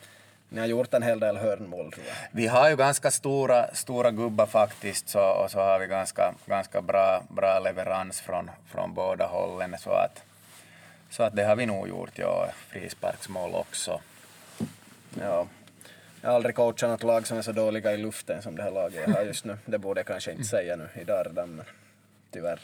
[0.49, 2.15] Ni har gjort en hel del hörnmål tror jag.
[2.33, 6.83] Vi har ju ganska stora, stora gubbar faktiskt så, och så har vi ganska, ganska
[6.83, 10.23] bra, bra leverans från, från båda hållen så att,
[11.11, 14.01] så att det har vi nog gjort, ja, frisparksmål också.
[15.21, 15.47] Ja.
[16.21, 18.71] Jag har aldrig coachat något lag som är så dåliga i luften som det här
[18.71, 19.59] laget jag har just nu.
[19.65, 21.65] Det borde jag kanske inte säga nu i Dardan, men
[22.31, 22.61] tyvärr.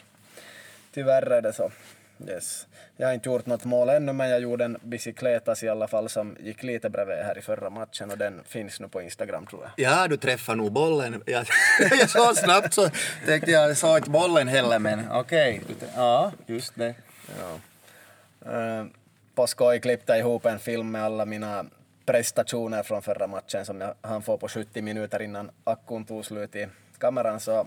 [0.93, 1.71] Tyvärr är det så.
[2.29, 2.67] Yes.
[2.97, 6.09] Jag har inte gjort något mål ännu, men jag gjorde en bicykletas i alla fall
[6.09, 9.63] som gick lite bredvid här i förra matchen och den finns nu på Instagram tror
[9.63, 9.71] jag.
[9.77, 11.23] Ja, du träffade nog bollen.
[11.27, 11.47] Jag,
[11.91, 12.91] jag så snabbt så
[13.27, 15.63] tänkte jag, såg inte bollen heller, men okej.
[15.65, 15.89] Okay.
[15.97, 16.95] Ja, just det.
[17.41, 17.59] Ja.
[19.35, 21.65] På skoj klippte ihop en film med alla mina
[22.05, 26.57] prestationer från förra matchen som jag hann få på 70 minuter innan akkun tog slut
[26.57, 27.67] i kameran, så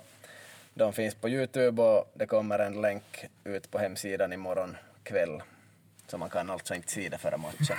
[0.74, 5.42] de finns på Youtube och det kommer en länk ut på hemsidan imorgon kväll.
[6.08, 7.78] Så man kan alltså inte se det före matchen.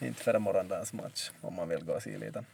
[0.00, 2.44] inte före morgondagens match om man vill gå och se lite.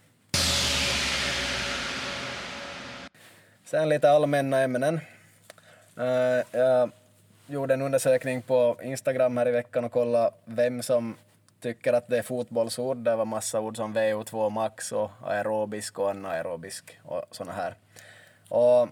[3.65, 5.01] Sen lite allmänna ämnen.
[5.99, 6.91] Uh, jag
[7.49, 11.17] gjorde en undersökning på Instagram här i veckan och kollade vem som
[11.61, 12.97] tycker att det är fotbollsord.
[12.97, 17.75] Det var massa ord som VO2 max och aerobisk och anaerobisk och såna här.
[18.49, 18.89] Och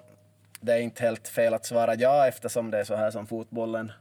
[0.60, 3.92] det är inte helt fel att svara ja eftersom det är så här som fotbollen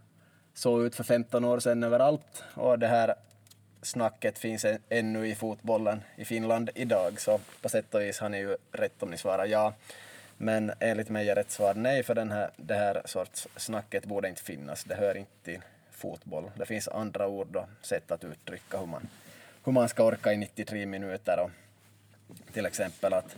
[0.54, 3.15] såg ut för 15 år sedan överallt och det här
[3.82, 8.38] snacket finns ännu i fotbollen i Finland idag så på sätt och vis har ni
[8.38, 9.74] ju rätt om ni svarar ja.
[10.38, 14.30] Men enligt mig är rätt svar nej för den här, det här sorts snacket borde
[14.30, 14.84] inte finnas.
[14.84, 16.52] Det hör inte till fotboll.
[16.56, 19.08] Det finns andra ord och sätt att uttrycka hur man,
[19.63, 21.52] hur man ska orka i 93 minuter och
[22.54, 23.36] till exempel att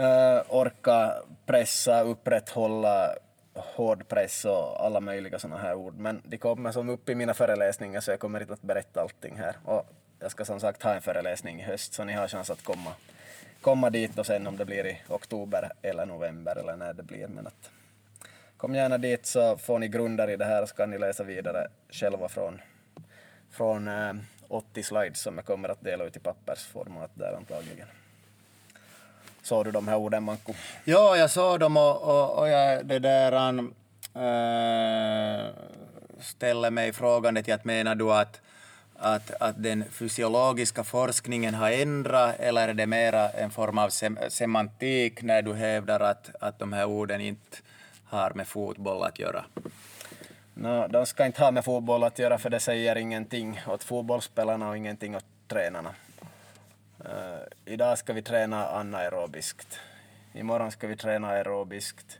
[0.00, 1.14] uh, orka
[1.46, 3.14] pressa, upprätthålla
[3.54, 5.94] hård press och alla möjliga sådana här ord.
[5.98, 9.36] Men de kommer som upp i mina föreläsningar så jag kommer inte att berätta allting
[9.36, 9.56] här.
[9.64, 9.86] Och
[10.20, 12.90] jag ska som sagt ha en föreläsning i höst så ni har chans att komma,
[13.64, 17.28] komma dit och sen om det blir i oktober eller november eller när det blir.
[17.28, 17.70] Men att,
[18.56, 21.24] kom gärna dit så får ni grunder i det här och så kan ni läsa
[21.24, 22.60] vidare själva från,
[23.50, 24.12] från eh,
[24.48, 27.88] 80 slides som jag kommer att dela ut i pappersformat där antagligen.
[29.42, 30.52] Såg du de här orden, Manko?
[30.84, 33.58] Ja, jag såg dem och, och, och jag det där,
[34.14, 35.50] äh,
[36.20, 38.40] ställer mig frågande till att menar du att,
[38.96, 44.18] att, att den fysiologiska forskningen har ändrat eller är det mera en form av sem
[44.28, 47.56] semantik när du hävdar att, att de här orden inte
[48.04, 49.44] har med fotboll att göra?
[50.54, 54.68] No, de ska inte ha med fotboll att göra för det säger ingenting åt fotbollsspelarna
[54.68, 55.94] och ingenting åt tränarna.
[57.00, 59.78] Uh, idag ska vi träna anaerobiskt.
[60.32, 62.18] Imorgon ska vi träna aerobiskt.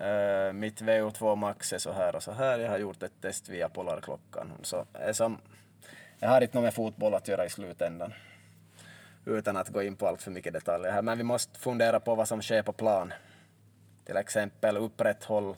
[0.00, 2.58] Uh, mitt VO2 max är så här och så här.
[2.58, 4.52] Jag har gjort ett test via Polarklockan.
[4.62, 5.38] Så är som,
[6.18, 8.14] jag har inte något med fotboll att göra i slutändan.
[9.24, 11.02] Utan att gå in på allt för mycket detaljer här.
[11.02, 13.12] Men vi måste fundera på vad som sker på plan.
[14.04, 15.56] Till exempel upprätthåll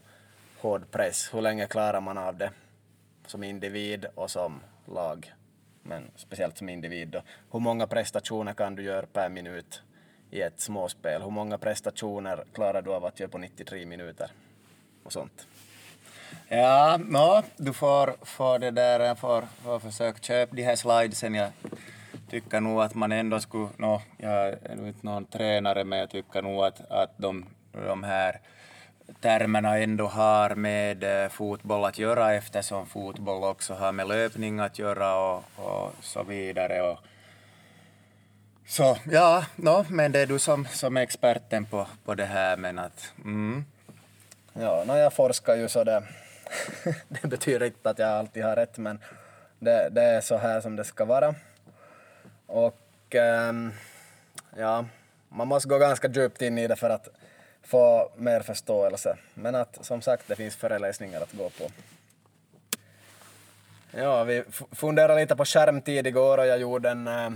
[0.60, 1.34] hård press.
[1.34, 2.50] Hur länge klarar man av det?
[3.26, 5.32] Som individ och som lag
[5.82, 7.22] men speciellt som individ då.
[7.50, 9.82] Hur många prestationer kan du göra per minut
[10.30, 11.22] i ett småspel?
[11.22, 14.30] Hur många prestationer klarar du av att göra på 93 minuter?
[15.02, 15.46] Och sånt.
[16.48, 21.34] Ja, no, du får, får det där, får, får försöka köpa de här slidesen.
[21.34, 21.50] Jag
[22.30, 26.42] tycker nog att man ändå skulle, no, jag är inte någon tränare, men jag tycker
[26.42, 28.40] nog att, att de, de här
[29.20, 34.78] termerna ändå har med eh, fotboll att göra eftersom fotboll också har med löpning att
[34.78, 36.82] göra och, och så vidare.
[36.82, 36.98] Och
[38.66, 42.56] så ja, no, men det är du som, som är experten på, på det här.
[42.56, 43.64] Men att, mm.
[44.60, 46.02] Ja, no, jag forskar ju så det,
[47.08, 48.98] det betyder inte att jag alltid har rätt men
[49.58, 51.34] det, det är så här som det ska vara.
[52.46, 53.72] Och ähm,
[54.56, 54.84] ja,
[55.28, 57.08] man måste gå ganska djupt in i det för att
[57.62, 59.16] få mer förståelse.
[59.34, 61.70] Men att som sagt, det finns föreläsningar att gå på.
[63.90, 67.30] Ja, vi funderade lite på skärmtid igår och jag gjorde en eh,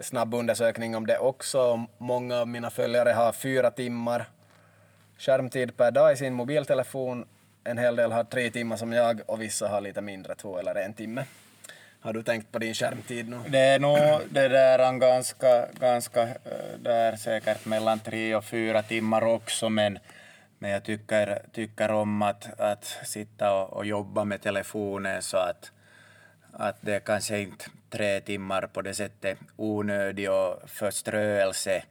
[0.00, 1.86] snabb undersökning om det också.
[1.98, 4.26] Många av mina följare har fyra timmar
[5.20, 7.26] skärmtid per dag i sin mobiltelefon.
[7.64, 10.74] En hel del har tre timmar som jag och vissa har lite mindre, två eller
[10.74, 11.24] en timme.
[12.00, 13.38] Har du tänkt på din skärmtid nu?
[13.48, 13.98] Det är nog
[14.30, 19.98] det där ganska, ganska eh, där säkert mellan tre och fyra timmar också men,
[20.58, 25.72] men jag tycker, tycker om att, att sitta och, och jobba med telefonen så att,
[26.52, 31.82] att det är kanske inte tre timmar på det sättet onödig och förströelse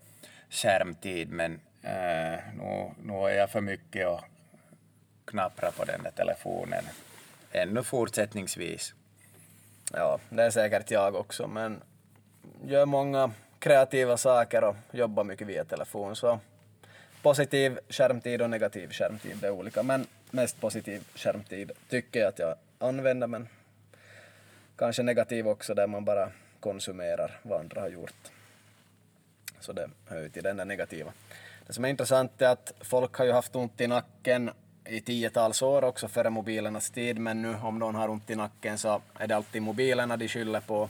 [0.49, 1.59] skärmtid men
[1.89, 4.21] Eh, nu, nu är jag för mycket och
[5.25, 6.83] knappra på den där telefonen
[7.51, 8.93] ännu fortsättningsvis.
[9.93, 11.81] Ja, det är säkert jag också, men
[12.63, 16.39] gör många kreativa saker och jobbar mycket via telefon, så
[17.21, 22.39] positiv skärmtid och negativ skärmtid, det är olika, men mest positiv skärmtid tycker jag att
[22.39, 23.47] jag använder, men
[24.75, 26.29] kanske negativ också där man bara
[26.59, 28.31] konsumerar vad andra har gjort.
[29.59, 31.13] Så det hör ju till den där negativa.
[31.70, 34.51] Det som är intressant är att folk har ju haft ont i nacken
[34.86, 38.78] i tiotals år också före mobilernas tid, men nu om någon har ont i nacken
[38.78, 40.89] så är det alltid mobilerna de skyller på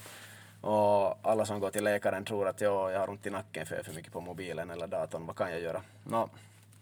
[0.62, 3.76] och alla som går till läkaren tror att ja, jag har ont i nacken för
[3.76, 5.82] jag är för mycket på mobilen eller datorn, vad kan jag göra?
[6.04, 6.30] Nå,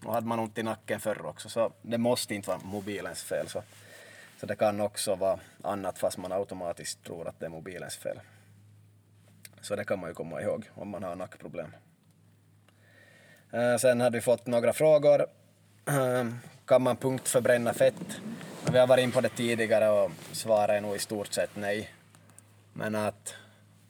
[0.00, 3.48] no, hade man ont i nacken förr också, så det måste inte vara mobilens fel.
[3.48, 3.62] Så,
[4.40, 8.20] så det kan också vara annat fast man automatiskt tror att det är mobilens fel.
[9.60, 11.70] Så det kan man ju komma ihåg om man har nackproblem.
[13.52, 15.26] Eh, sen hade vi fått några frågor.
[15.86, 16.26] Eh,
[16.66, 18.20] kan man punktförbränna fett?
[18.72, 21.90] Vi har varit in på det tidigare och svaret är nog i stort sett nej.
[22.72, 23.34] Men att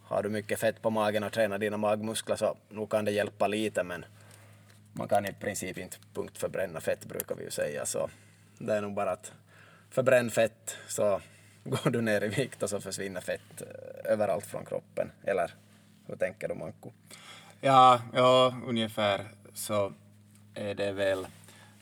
[0.02, 3.46] har du mycket fett på magen och tränar dina magmuskler så nog kan det hjälpa
[3.46, 4.04] lite men
[4.92, 8.11] man kan i princip inte punktförbränna fett brukar vi ju säga så
[8.59, 9.32] det är nog bara att
[9.90, 11.20] förbränn fett så
[11.64, 15.11] går du ner i vikt och så försvinner fett eh, överallt från kroppen.
[15.24, 15.54] Eller
[16.06, 16.90] hur tänker du Manko?
[17.61, 19.26] Ja, ja, ungefär
[19.59, 19.92] så
[20.54, 21.26] är det väl.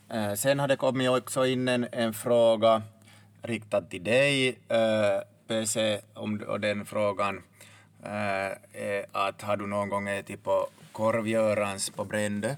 [0.09, 2.81] Eh, sen har det kommit också in en, en fråga
[3.41, 7.43] riktad till dig, eh, PC, om, och den frågan
[8.03, 12.57] eh, är att har du någon gång ätit på korvgörans på Brände?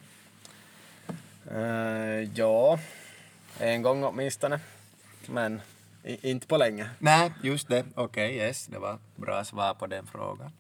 [2.34, 2.80] Ja,
[3.60, 4.60] en gång åtminstone,
[5.26, 5.62] men
[6.04, 6.90] i, inte på länge.
[7.00, 7.86] Nej, just det.
[7.96, 10.52] Okej, okay, yes, det var bra svar på den frågan.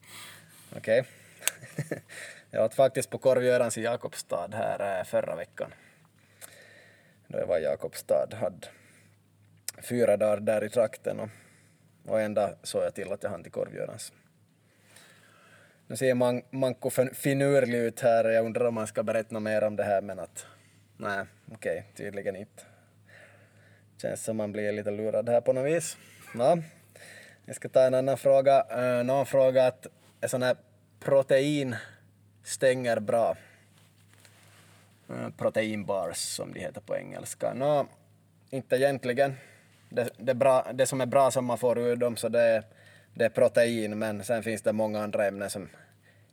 [0.77, 0.99] Okej.
[0.99, 1.99] Okay.
[2.51, 5.73] jag åt faktiskt på korvgörans i Jakobstad här eh, förra veckan
[7.29, 8.27] då jag var i Jakobstad.
[8.33, 8.67] Hade
[9.81, 11.29] fyra dagar där i trakten och,
[12.05, 14.13] och en dag såg jag till att jag hann till Korvgörans.
[15.87, 19.75] Nu ser man Manko finurlig ut här, jag undrar om man ska berätta mer om
[19.75, 20.45] det här men att
[20.97, 22.63] nej, okej, okay, tydligen inte.
[24.01, 25.97] Känns som man blir lite lurad här på något vis.
[26.37, 26.57] Ja.
[27.45, 28.65] jag ska ta en annan fråga.
[28.77, 29.87] Uh, någon fråga att
[30.21, 30.55] är sån här
[30.99, 31.75] protein
[32.49, 33.37] stänger bra.
[35.09, 37.53] Eh, proteinbars som de heter på engelska.
[37.53, 37.87] Nå,
[38.49, 39.35] inte egentligen.
[39.89, 42.63] Det, det, bra, det som är bra som man får ur dem så det är,
[43.13, 45.69] det är protein men sen finns det många andra ämnen som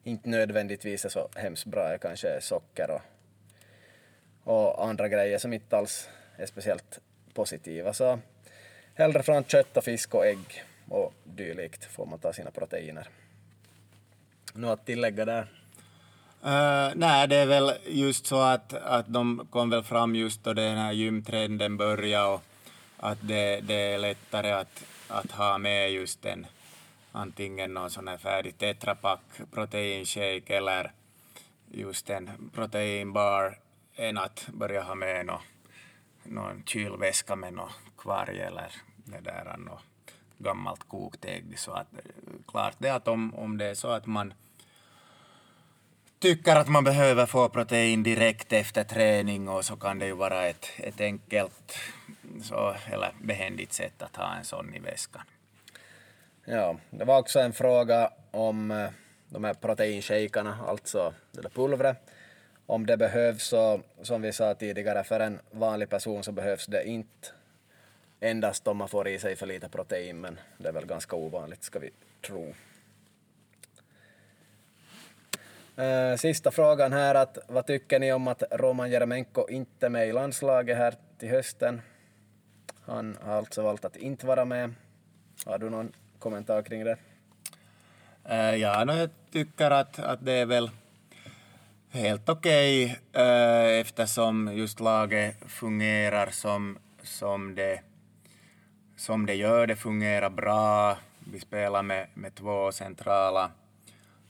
[0.04, 6.08] inte nödvändigtvis är så hemskt bra, kanske socker och, och andra grejer som inte alls
[6.36, 7.00] är speciellt
[7.34, 7.92] positiva.
[7.92, 8.18] Så
[8.94, 13.08] hellre från kött och fisk och ägg och dylikt får man ta sina proteiner.
[14.54, 15.65] Något att tillägga där?
[16.46, 20.52] Uh, nej, det är väl just så att, att de kom väl fram just då
[20.52, 22.42] den här gymtrenden började och
[22.96, 26.46] att det, det är lättare att, att ha med just en
[27.12, 29.20] antingen någon sån här färdig tetrapack
[29.50, 30.92] proteinshake eller
[31.70, 33.58] just en proteinbar
[33.96, 35.42] än att börja ha med någon,
[36.22, 39.82] någon kylväska med någon kvarg eller det där något
[40.38, 41.58] gammalt kokt ägg.
[41.58, 42.00] Så att eh,
[42.48, 44.34] klart det att om, om det är så att man
[46.18, 50.46] tycker att man behöver få protein direkt efter träning och så kan det ju vara
[50.46, 51.78] ett, ett enkelt
[52.42, 55.22] så, eller behändigt sätt att ha en sån i väskan.
[56.44, 58.88] Ja, det var också en fråga om eh,
[59.28, 61.96] de här proteinshakarna, alltså det där pulvret.
[62.66, 66.88] Om det behövs så, som vi sa tidigare, för en vanlig person så behövs det
[66.88, 67.28] inte
[68.20, 71.64] endast om man får i sig för lite protein, men det är väl ganska ovanligt
[71.64, 71.90] ska vi
[72.26, 72.42] tro.
[72.48, 72.54] Uh,
[75.76, 80.08] Eh, sista frågan här, att vad tycker ni om att Roman Jeremenko inte är med
[80.08, 81.82] i landslaget här till hösten?
[82.84, 84.74] Han har alltså valt att inte vara med.
[85.46, 86.96] Har du någon kommentar kring det?
[88.30, 90.70] Uh, ja, no, jag tycker att, att det är väl
[91.90, 97.80] helt okej okay, uh, eftersom just laget fungerar som, som, det,
[98.96, 99.66] som det gör.
[99.66, 100.98] Det fungerar bra.
[101.32, 103.50] Vi spelar med, med två centrala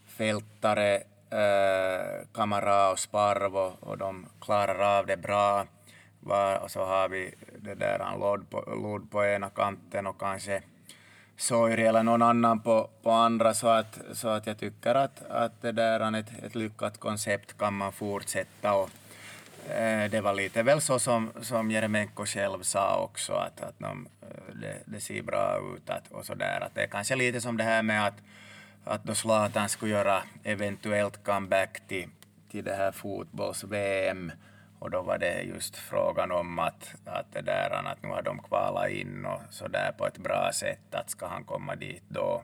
[0.07, 5.65] fältare äh, Kamara och Sparvo och de klarar av det bra.
[6.61, 10.61] och så har vi det där han lod på, lod på ena kanten och kanske
[11.37, 13.53] Soiri eller någon annan på, på andra.
[13.53, 17.57] Så att, så att jag tycker att, att det där är ett, ett lyckat koncept
[17.57, 18.73] kan man fortsätta.
[18.73, 18.89] Och
[19.69, 24.07] eh, det var lite väl så som, som Jeremenko själv sa också att, att de,
[24.21, 26.61] eh, det, det ser bra ut att, och så där.
[26.61, 28.17] Att det är kanske lite som det här med att,
[28.87, 32.09] att då Zlatan skulle göra eventuellt comeback till,
[32.51, 34.31] till det här fotbolls-VM
[34.79, 38.39] och då var det just frågan om att, att, det där, att nu har de
[38.39, 42.43] kvalat in och så där på ett bra sätt, att ska han komma dit då?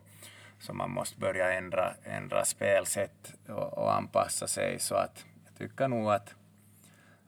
[0.59, 4.79] Så man måste börja ändra, ändra spelsätt och, och anpassa sig.
[4.79, 6.35] Så att jag tycker nog att,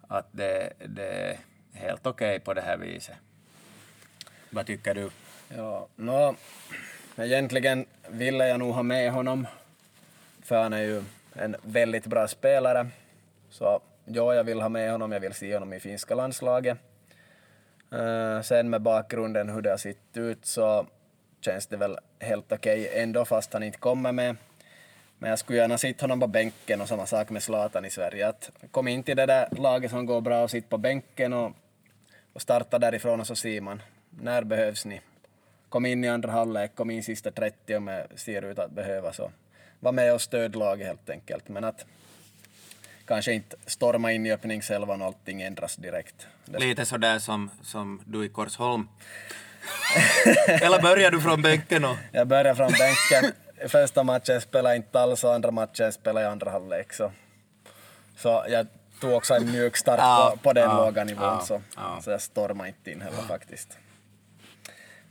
[0.07, 1.37] att det, det är
[1.73, 3.15] helt okej okay på det här viset.
[4.49, 5.09] Vad tycker du?
[5.49, 6.35] Ja, no,
[7.17, 9.47] egentligen ville jag nog ha med honom,
[10.41, 11.03] för han är ju
[11.33, 12.87] en väldigt bra spelare.
[13.49, 16.77] Så ja, jag vill ha med honom, jag vill se honom i finska landslaget.
[17.93, 20.87] Uh, sen med bakgrunden hur det har sett ut så
[21.41, 24.35] känns det väl helt okej okay ändå fast han inte kommer med.
[25.17, 28.27] Men jag skulle gärna sitta honom på bänken och samma sak med Zlatan i Sverige.
[28.27, 31.51] Att kom in till det där laget som går bra och sitta på bänken och,
[32.33, 33.81] och starta därifrån och så ser man.
[34.09, 35.01] När behövs ni?
[35.75, 39.13] Kom in i andra halvlek, kom in sista 30 om det ser ut att behöva
[39.13, 39.31] så.
[39.79, 41.47] Var med och stöd laget helt enkelt.
[41.47, 41.85] Men att
[43.05, 46.27] kanske inte storma in i öppningselvan och allting ändras direkt.
[46.45, 48.87] Lite sådär som, som du i Korsholm.
[50.47, 51.85] Eller börjar du från bänken?
[51.85, 51.95] Och...
[52.11, 53.31] Jag börjar från bänken.
[53.69, 56.93] Första matchen spelade jag inte alls och andra matchen spelade jag i andra halvlek.
[56.93, 57.11] Så.
[58.17, 58.67] så jag
[59.01, 61.99] tog också en mjuk start ja, på, på den ja, låga nivån ja, så, ja.
[62.01, 63.77] så jag stormade inte in heller faktiskt.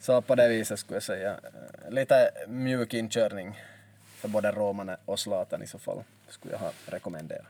[0.05, 3.61] Så på det viset skulle jag säga eh, lite mjuk inkörning
[4.17, 7.47] för både Roman och Zlatan i så fall skulle jag ha rekommenderat.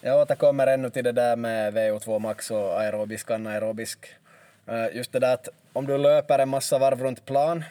[0.00, 4.06] Jag återkommer ännu till det där med VO2 max och aerobisk anaerobisk.
[4.66, 7.64] Eh, just det där att om du löper en massa varv runt plan,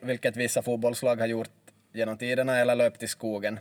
[0.00, 1.50] vilket vissa fotbollslag har gjort
[1.92, 3.60] genom tiderna, eller löpt i skogen,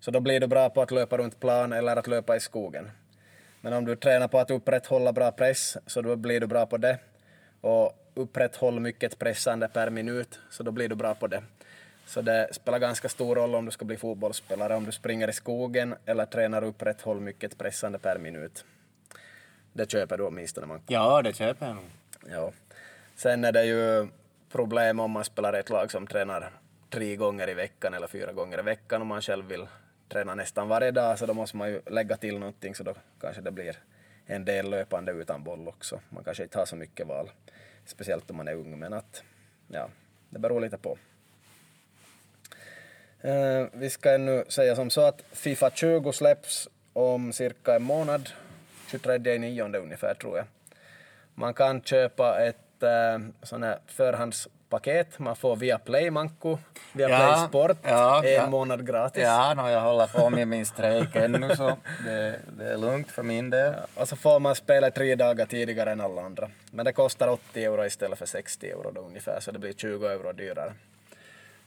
[0.00, 2.90] så då blir du bra på att löpa runt plan eller att löpa i skogen.
[3.60, 6.76] Men om du tränar på att upprätthålla bra press, så då blir du bra på
[6.76, 6.98] det.
[7.62, 11.42] Och upprätthåll mycket pressande per minut, så då blir du bra på det.
[12.06, 15.32] Så det spelar ganska stor roll om du ska bli fotbollsspelare, om du springer i
[15.32, 18.64] skogen eller tränar upprätthåll mycket pressande per minut.
[19.72, 21.84] Det köper du åtminstone man Ja, det köper jag nog.
[22.30, 22.52] Ja.
[23.16, 24.08] Sen är det ju
[24.52, 26.50] problem om man spelar ett lag som tränar
[26.90, 29.66] tre gånger i veckan eller fyra gånger i veckan och man själv vill
[30.08, 33.42] träna nästan varje dag så då måste man ju lägga till någonting så då kanske
[33.42, 33.76] det blir
[34.32, 36.00] en del löpande utan boll också.
[36.08, 37.30] Man kanske inte har så mycket val,
[37.86, 39.22] speciellt om man är ung, men att
[39.68, 39.88] ja,
[40.30, 40.98] det beror lite på.
[43.20, 48.30] Eh, vi ska nu säga som så att Fifa 20 släpps om cirka en månad,
[48.90, 50.46] 23 nionde ungefär tror jag.
[51.34, 52.56] Man kan köpa ett
[53.42, 56.58] sån här förhandspaket, man får via Play Manko,
[56.92, 58.50] via ja, Play Sport, ja, en ja.
[58.50, 59.22] månad gratis.
[59.22, 63.22] Ja, no, jag håller på med min strejk ännu så det, det, är lugnt för
[63.22, 63.72] min del.
[63.72, 66.50] Ja, och så får man spela tre dagar tidigare än alla andra.
[66.70, 70.06] Men det kostar 80 euro istället för 60 euro då ungefär, så det blir 20
[70.06, 70.72] euro dyrare.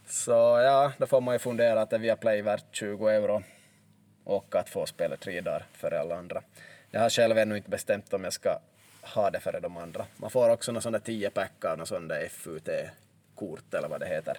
[0.07, 0.31] Så
[0.63, 3.43] ja, då får man ju fundera att det via Play värt 20 euro
[4.23, 6.41] och att få spela tre dagar före alla andra.
[6.91, 8.59] Jag har själv ännu inte bestämt om jag ska
[9.13, 10.05] ha det före de andra.
[10.17, 13.99] Man får också någon sån där 10 pack av någon sån där FUT-kort eller vad
[13.99, 14.37] det heter.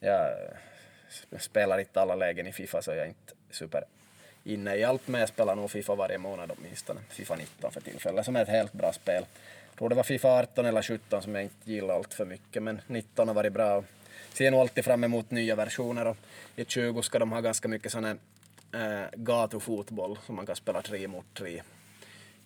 [0.00, 3.84] Jag spelar inte alla lägen i Fifa så jag är inte super
[4.44, 7.00] inne i allt, men jag spelar nog Fifa varje månad åtminstone.
[7.08, 9.24] Fifa 19 för tillfället, som är ett helt bra spel.
[9.70, 12.62] Jag tror det var Fifa 18 eller 17 som jag inte gillar allt för mycket,
[12.62, 13.84] men 19 har varit bra
[14.32, 16.16] ser nog alltid fram emot nya versioner och
[16.56, 18.16] i 20 ska de ha ganska mycket sån här
[18.72, 21.62] eh, äh, gatufotboll som man kan spela tre mot tre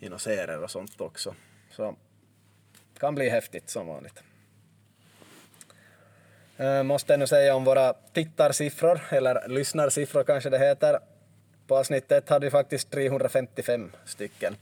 [0.01, 1.35] i några serier och sånt också.
[1.71, 1.97] Så
[3.01, 4.23] kan bli häftigt som vanligt.
[6.57, 10.99] Äh, måste ännu säga om våra tittarsiffror, eller lyssnarsiffror kanske det heter.
[11.67, 14.57] På avsnitt 1 hade vi faktiskt 355 stycken.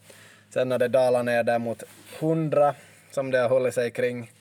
[0.50, 1.82] Sen har det dalat ner där mot
[2.18, 2.74] 100
[3.10, 4.32] som det har hållit sig kring.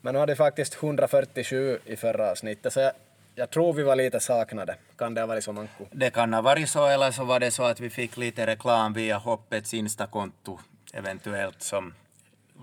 [0.00, 2.92] Men nu hade vi faktiskt 147 i förra avsnittet, så jag,
[3.38, 4.76] jag tror vi var lite saknade.
[4.96, 5.86] Kan det ha varit så, Manko?
[5.90, 8.92] Det kan ha varit så, eller så var det så att vi fick lite reklam
[8.92, 10.58] via Hoppets Instakonto
[10.92, 11.94] eventuellt som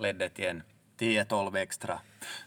[0.01, 0.63] ledde till en
[0.99, 1.99] 10-12 extra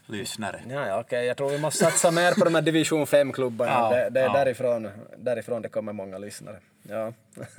[0.05, 0.61] lyssnare.
[0.69, 0.99] Ja, ja.
[0.99, 1.25] Okay.
[1.25, 3.71] Jag tror vi måste satsa mer på de här division 5-klubbarna.
[3.71, 4.33] Ja, det, det, är ja.
[4.33, 6.59] därifrån, därifrån det kommer många lyssnare.
[6.83, 7.13] Ja.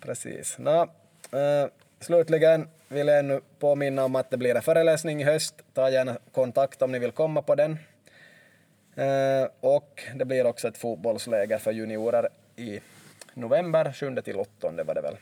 [0.00, 0.58] Precis.
[0.58, 1.68] Nå, uh,
[2.00, 5.54] slutligen vill jag ännu påminna om att det blir en föreläsning i höst.
[5.74, 7.78] Ta gärna kontakt om ni vill komma på den.
[8.98, 12.80] Eh, och det blir också ett fotbollsläger för juniorer i
[13.34, 15.16] november, 7 till 8 var det väl.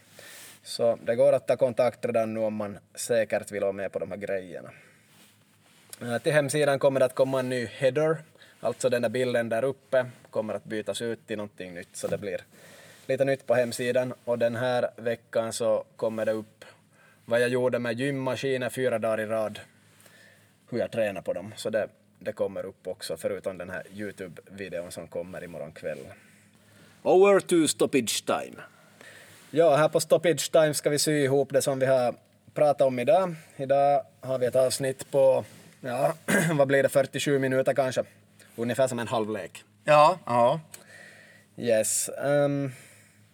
[0.63, 3.99] Så det går att ta kontakt redan nu om man säkert vill vara med på
[3.99, 4.71] de här grejerna.
[6.03, 8.17] Eh, till hemsidan kommer det att komma en ny header,
[8.61, 12.19] alltså den där bilden där uppe kommer att bytas ut till någonting nytt så det
[12.19, 12.41] blir
[13.07, 16.65] lite nytt på hemsidan och den här veckan så kommer det upp
[17.25, 19.59] vad jag gjorde med gymmaskiner fyra dagar i rad,
[20.71, 21.55] hur jag tränar på dem.
[21.57, 21.89] Så det,
[22.19, 25.99] det kommer upp också, förutom den här Youtube-videon som kommer imorgon kväll.
[27.03, 28.63] Over to stoppage time.
[29.51, 32.15] Ja, här på stoppage time ska vi sy ihop det som vi har
[32.55, 33.35] pratat om idag.
[33.57, 35.45] Idag har vi ett avsnitt på,
[35.81, 36.15] ja,
[36.53, 38.05] vad blir det, 47 minuter kanske?
[38.57, 39.65] Ungefär som en halvlek.
[39.85, 40.61] Ja, ja.
[41.57, 42.11] Yes.
[42.19, 42.73] Um,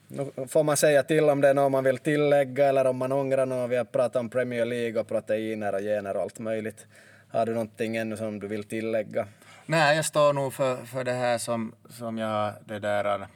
[0.08, 3.12] nu får man säga till om det är något man vill tillägga eller om man
[3.12, 3.70] ångrar något.
[3.70, 6.86] Vi har pratat om Premier League och proteiner och gener och allt möjligt.
[7.32, 9.26] Har du någonting ännu som du vill tillägga?
[9.66, 13.26] Nej, jag står nog för, för det här som, som jag det där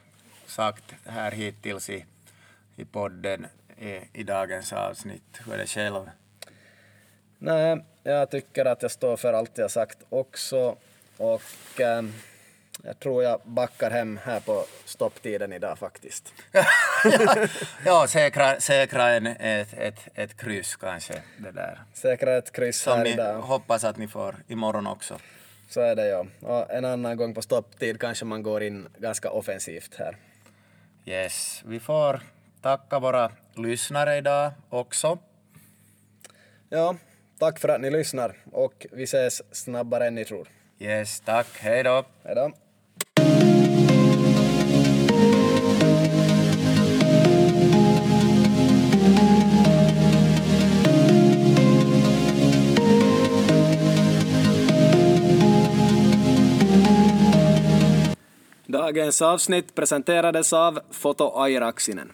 [0.45, 2.05] sagt här hittills i,
[2.75, 5.39] i podden i, i dagens avsnitt.
[5.45, 6.09] Hur är det själv?
[7.37, 10.75] Nej, jag tycker att jag står för allt jag sagt också.
[11.17, 12.13] Och ähm,
[12.83, 16.33] jag tror jag backar hem här på stopptiden idag faktiskt.
[17.85, 21.13] ja, säkra, säkra en, ett, ett, ett kryss kanske.
[21.37, 21.81] Det där.
[21.93, 23.41] Säkra ett kryss Som här ni idag.
[23.41, 25.19] hoppas att ni får imorgon också.
[25.69, 26.25] Så är det ja.
[26.41, 30.17] Och en annan gång på stopptid kanske man går in ganska offensivt här.
[31.05, 32.21] Yes, vi får
[32.61, 35.19] tacka våra lyssnare idag också.
[36.69, 36.95] Ja,
[37.39, 40.47] tack för att ni lyssnar och vi ses snabbare än ni tror.
[40.79, 41.47] Yes, tack.
[41.59, 42.05] Hej då.
[42.23, 42.51] Hej då.
[58.77, 62.11] Dagens avsnitt presenterades av Foto Airaksinen.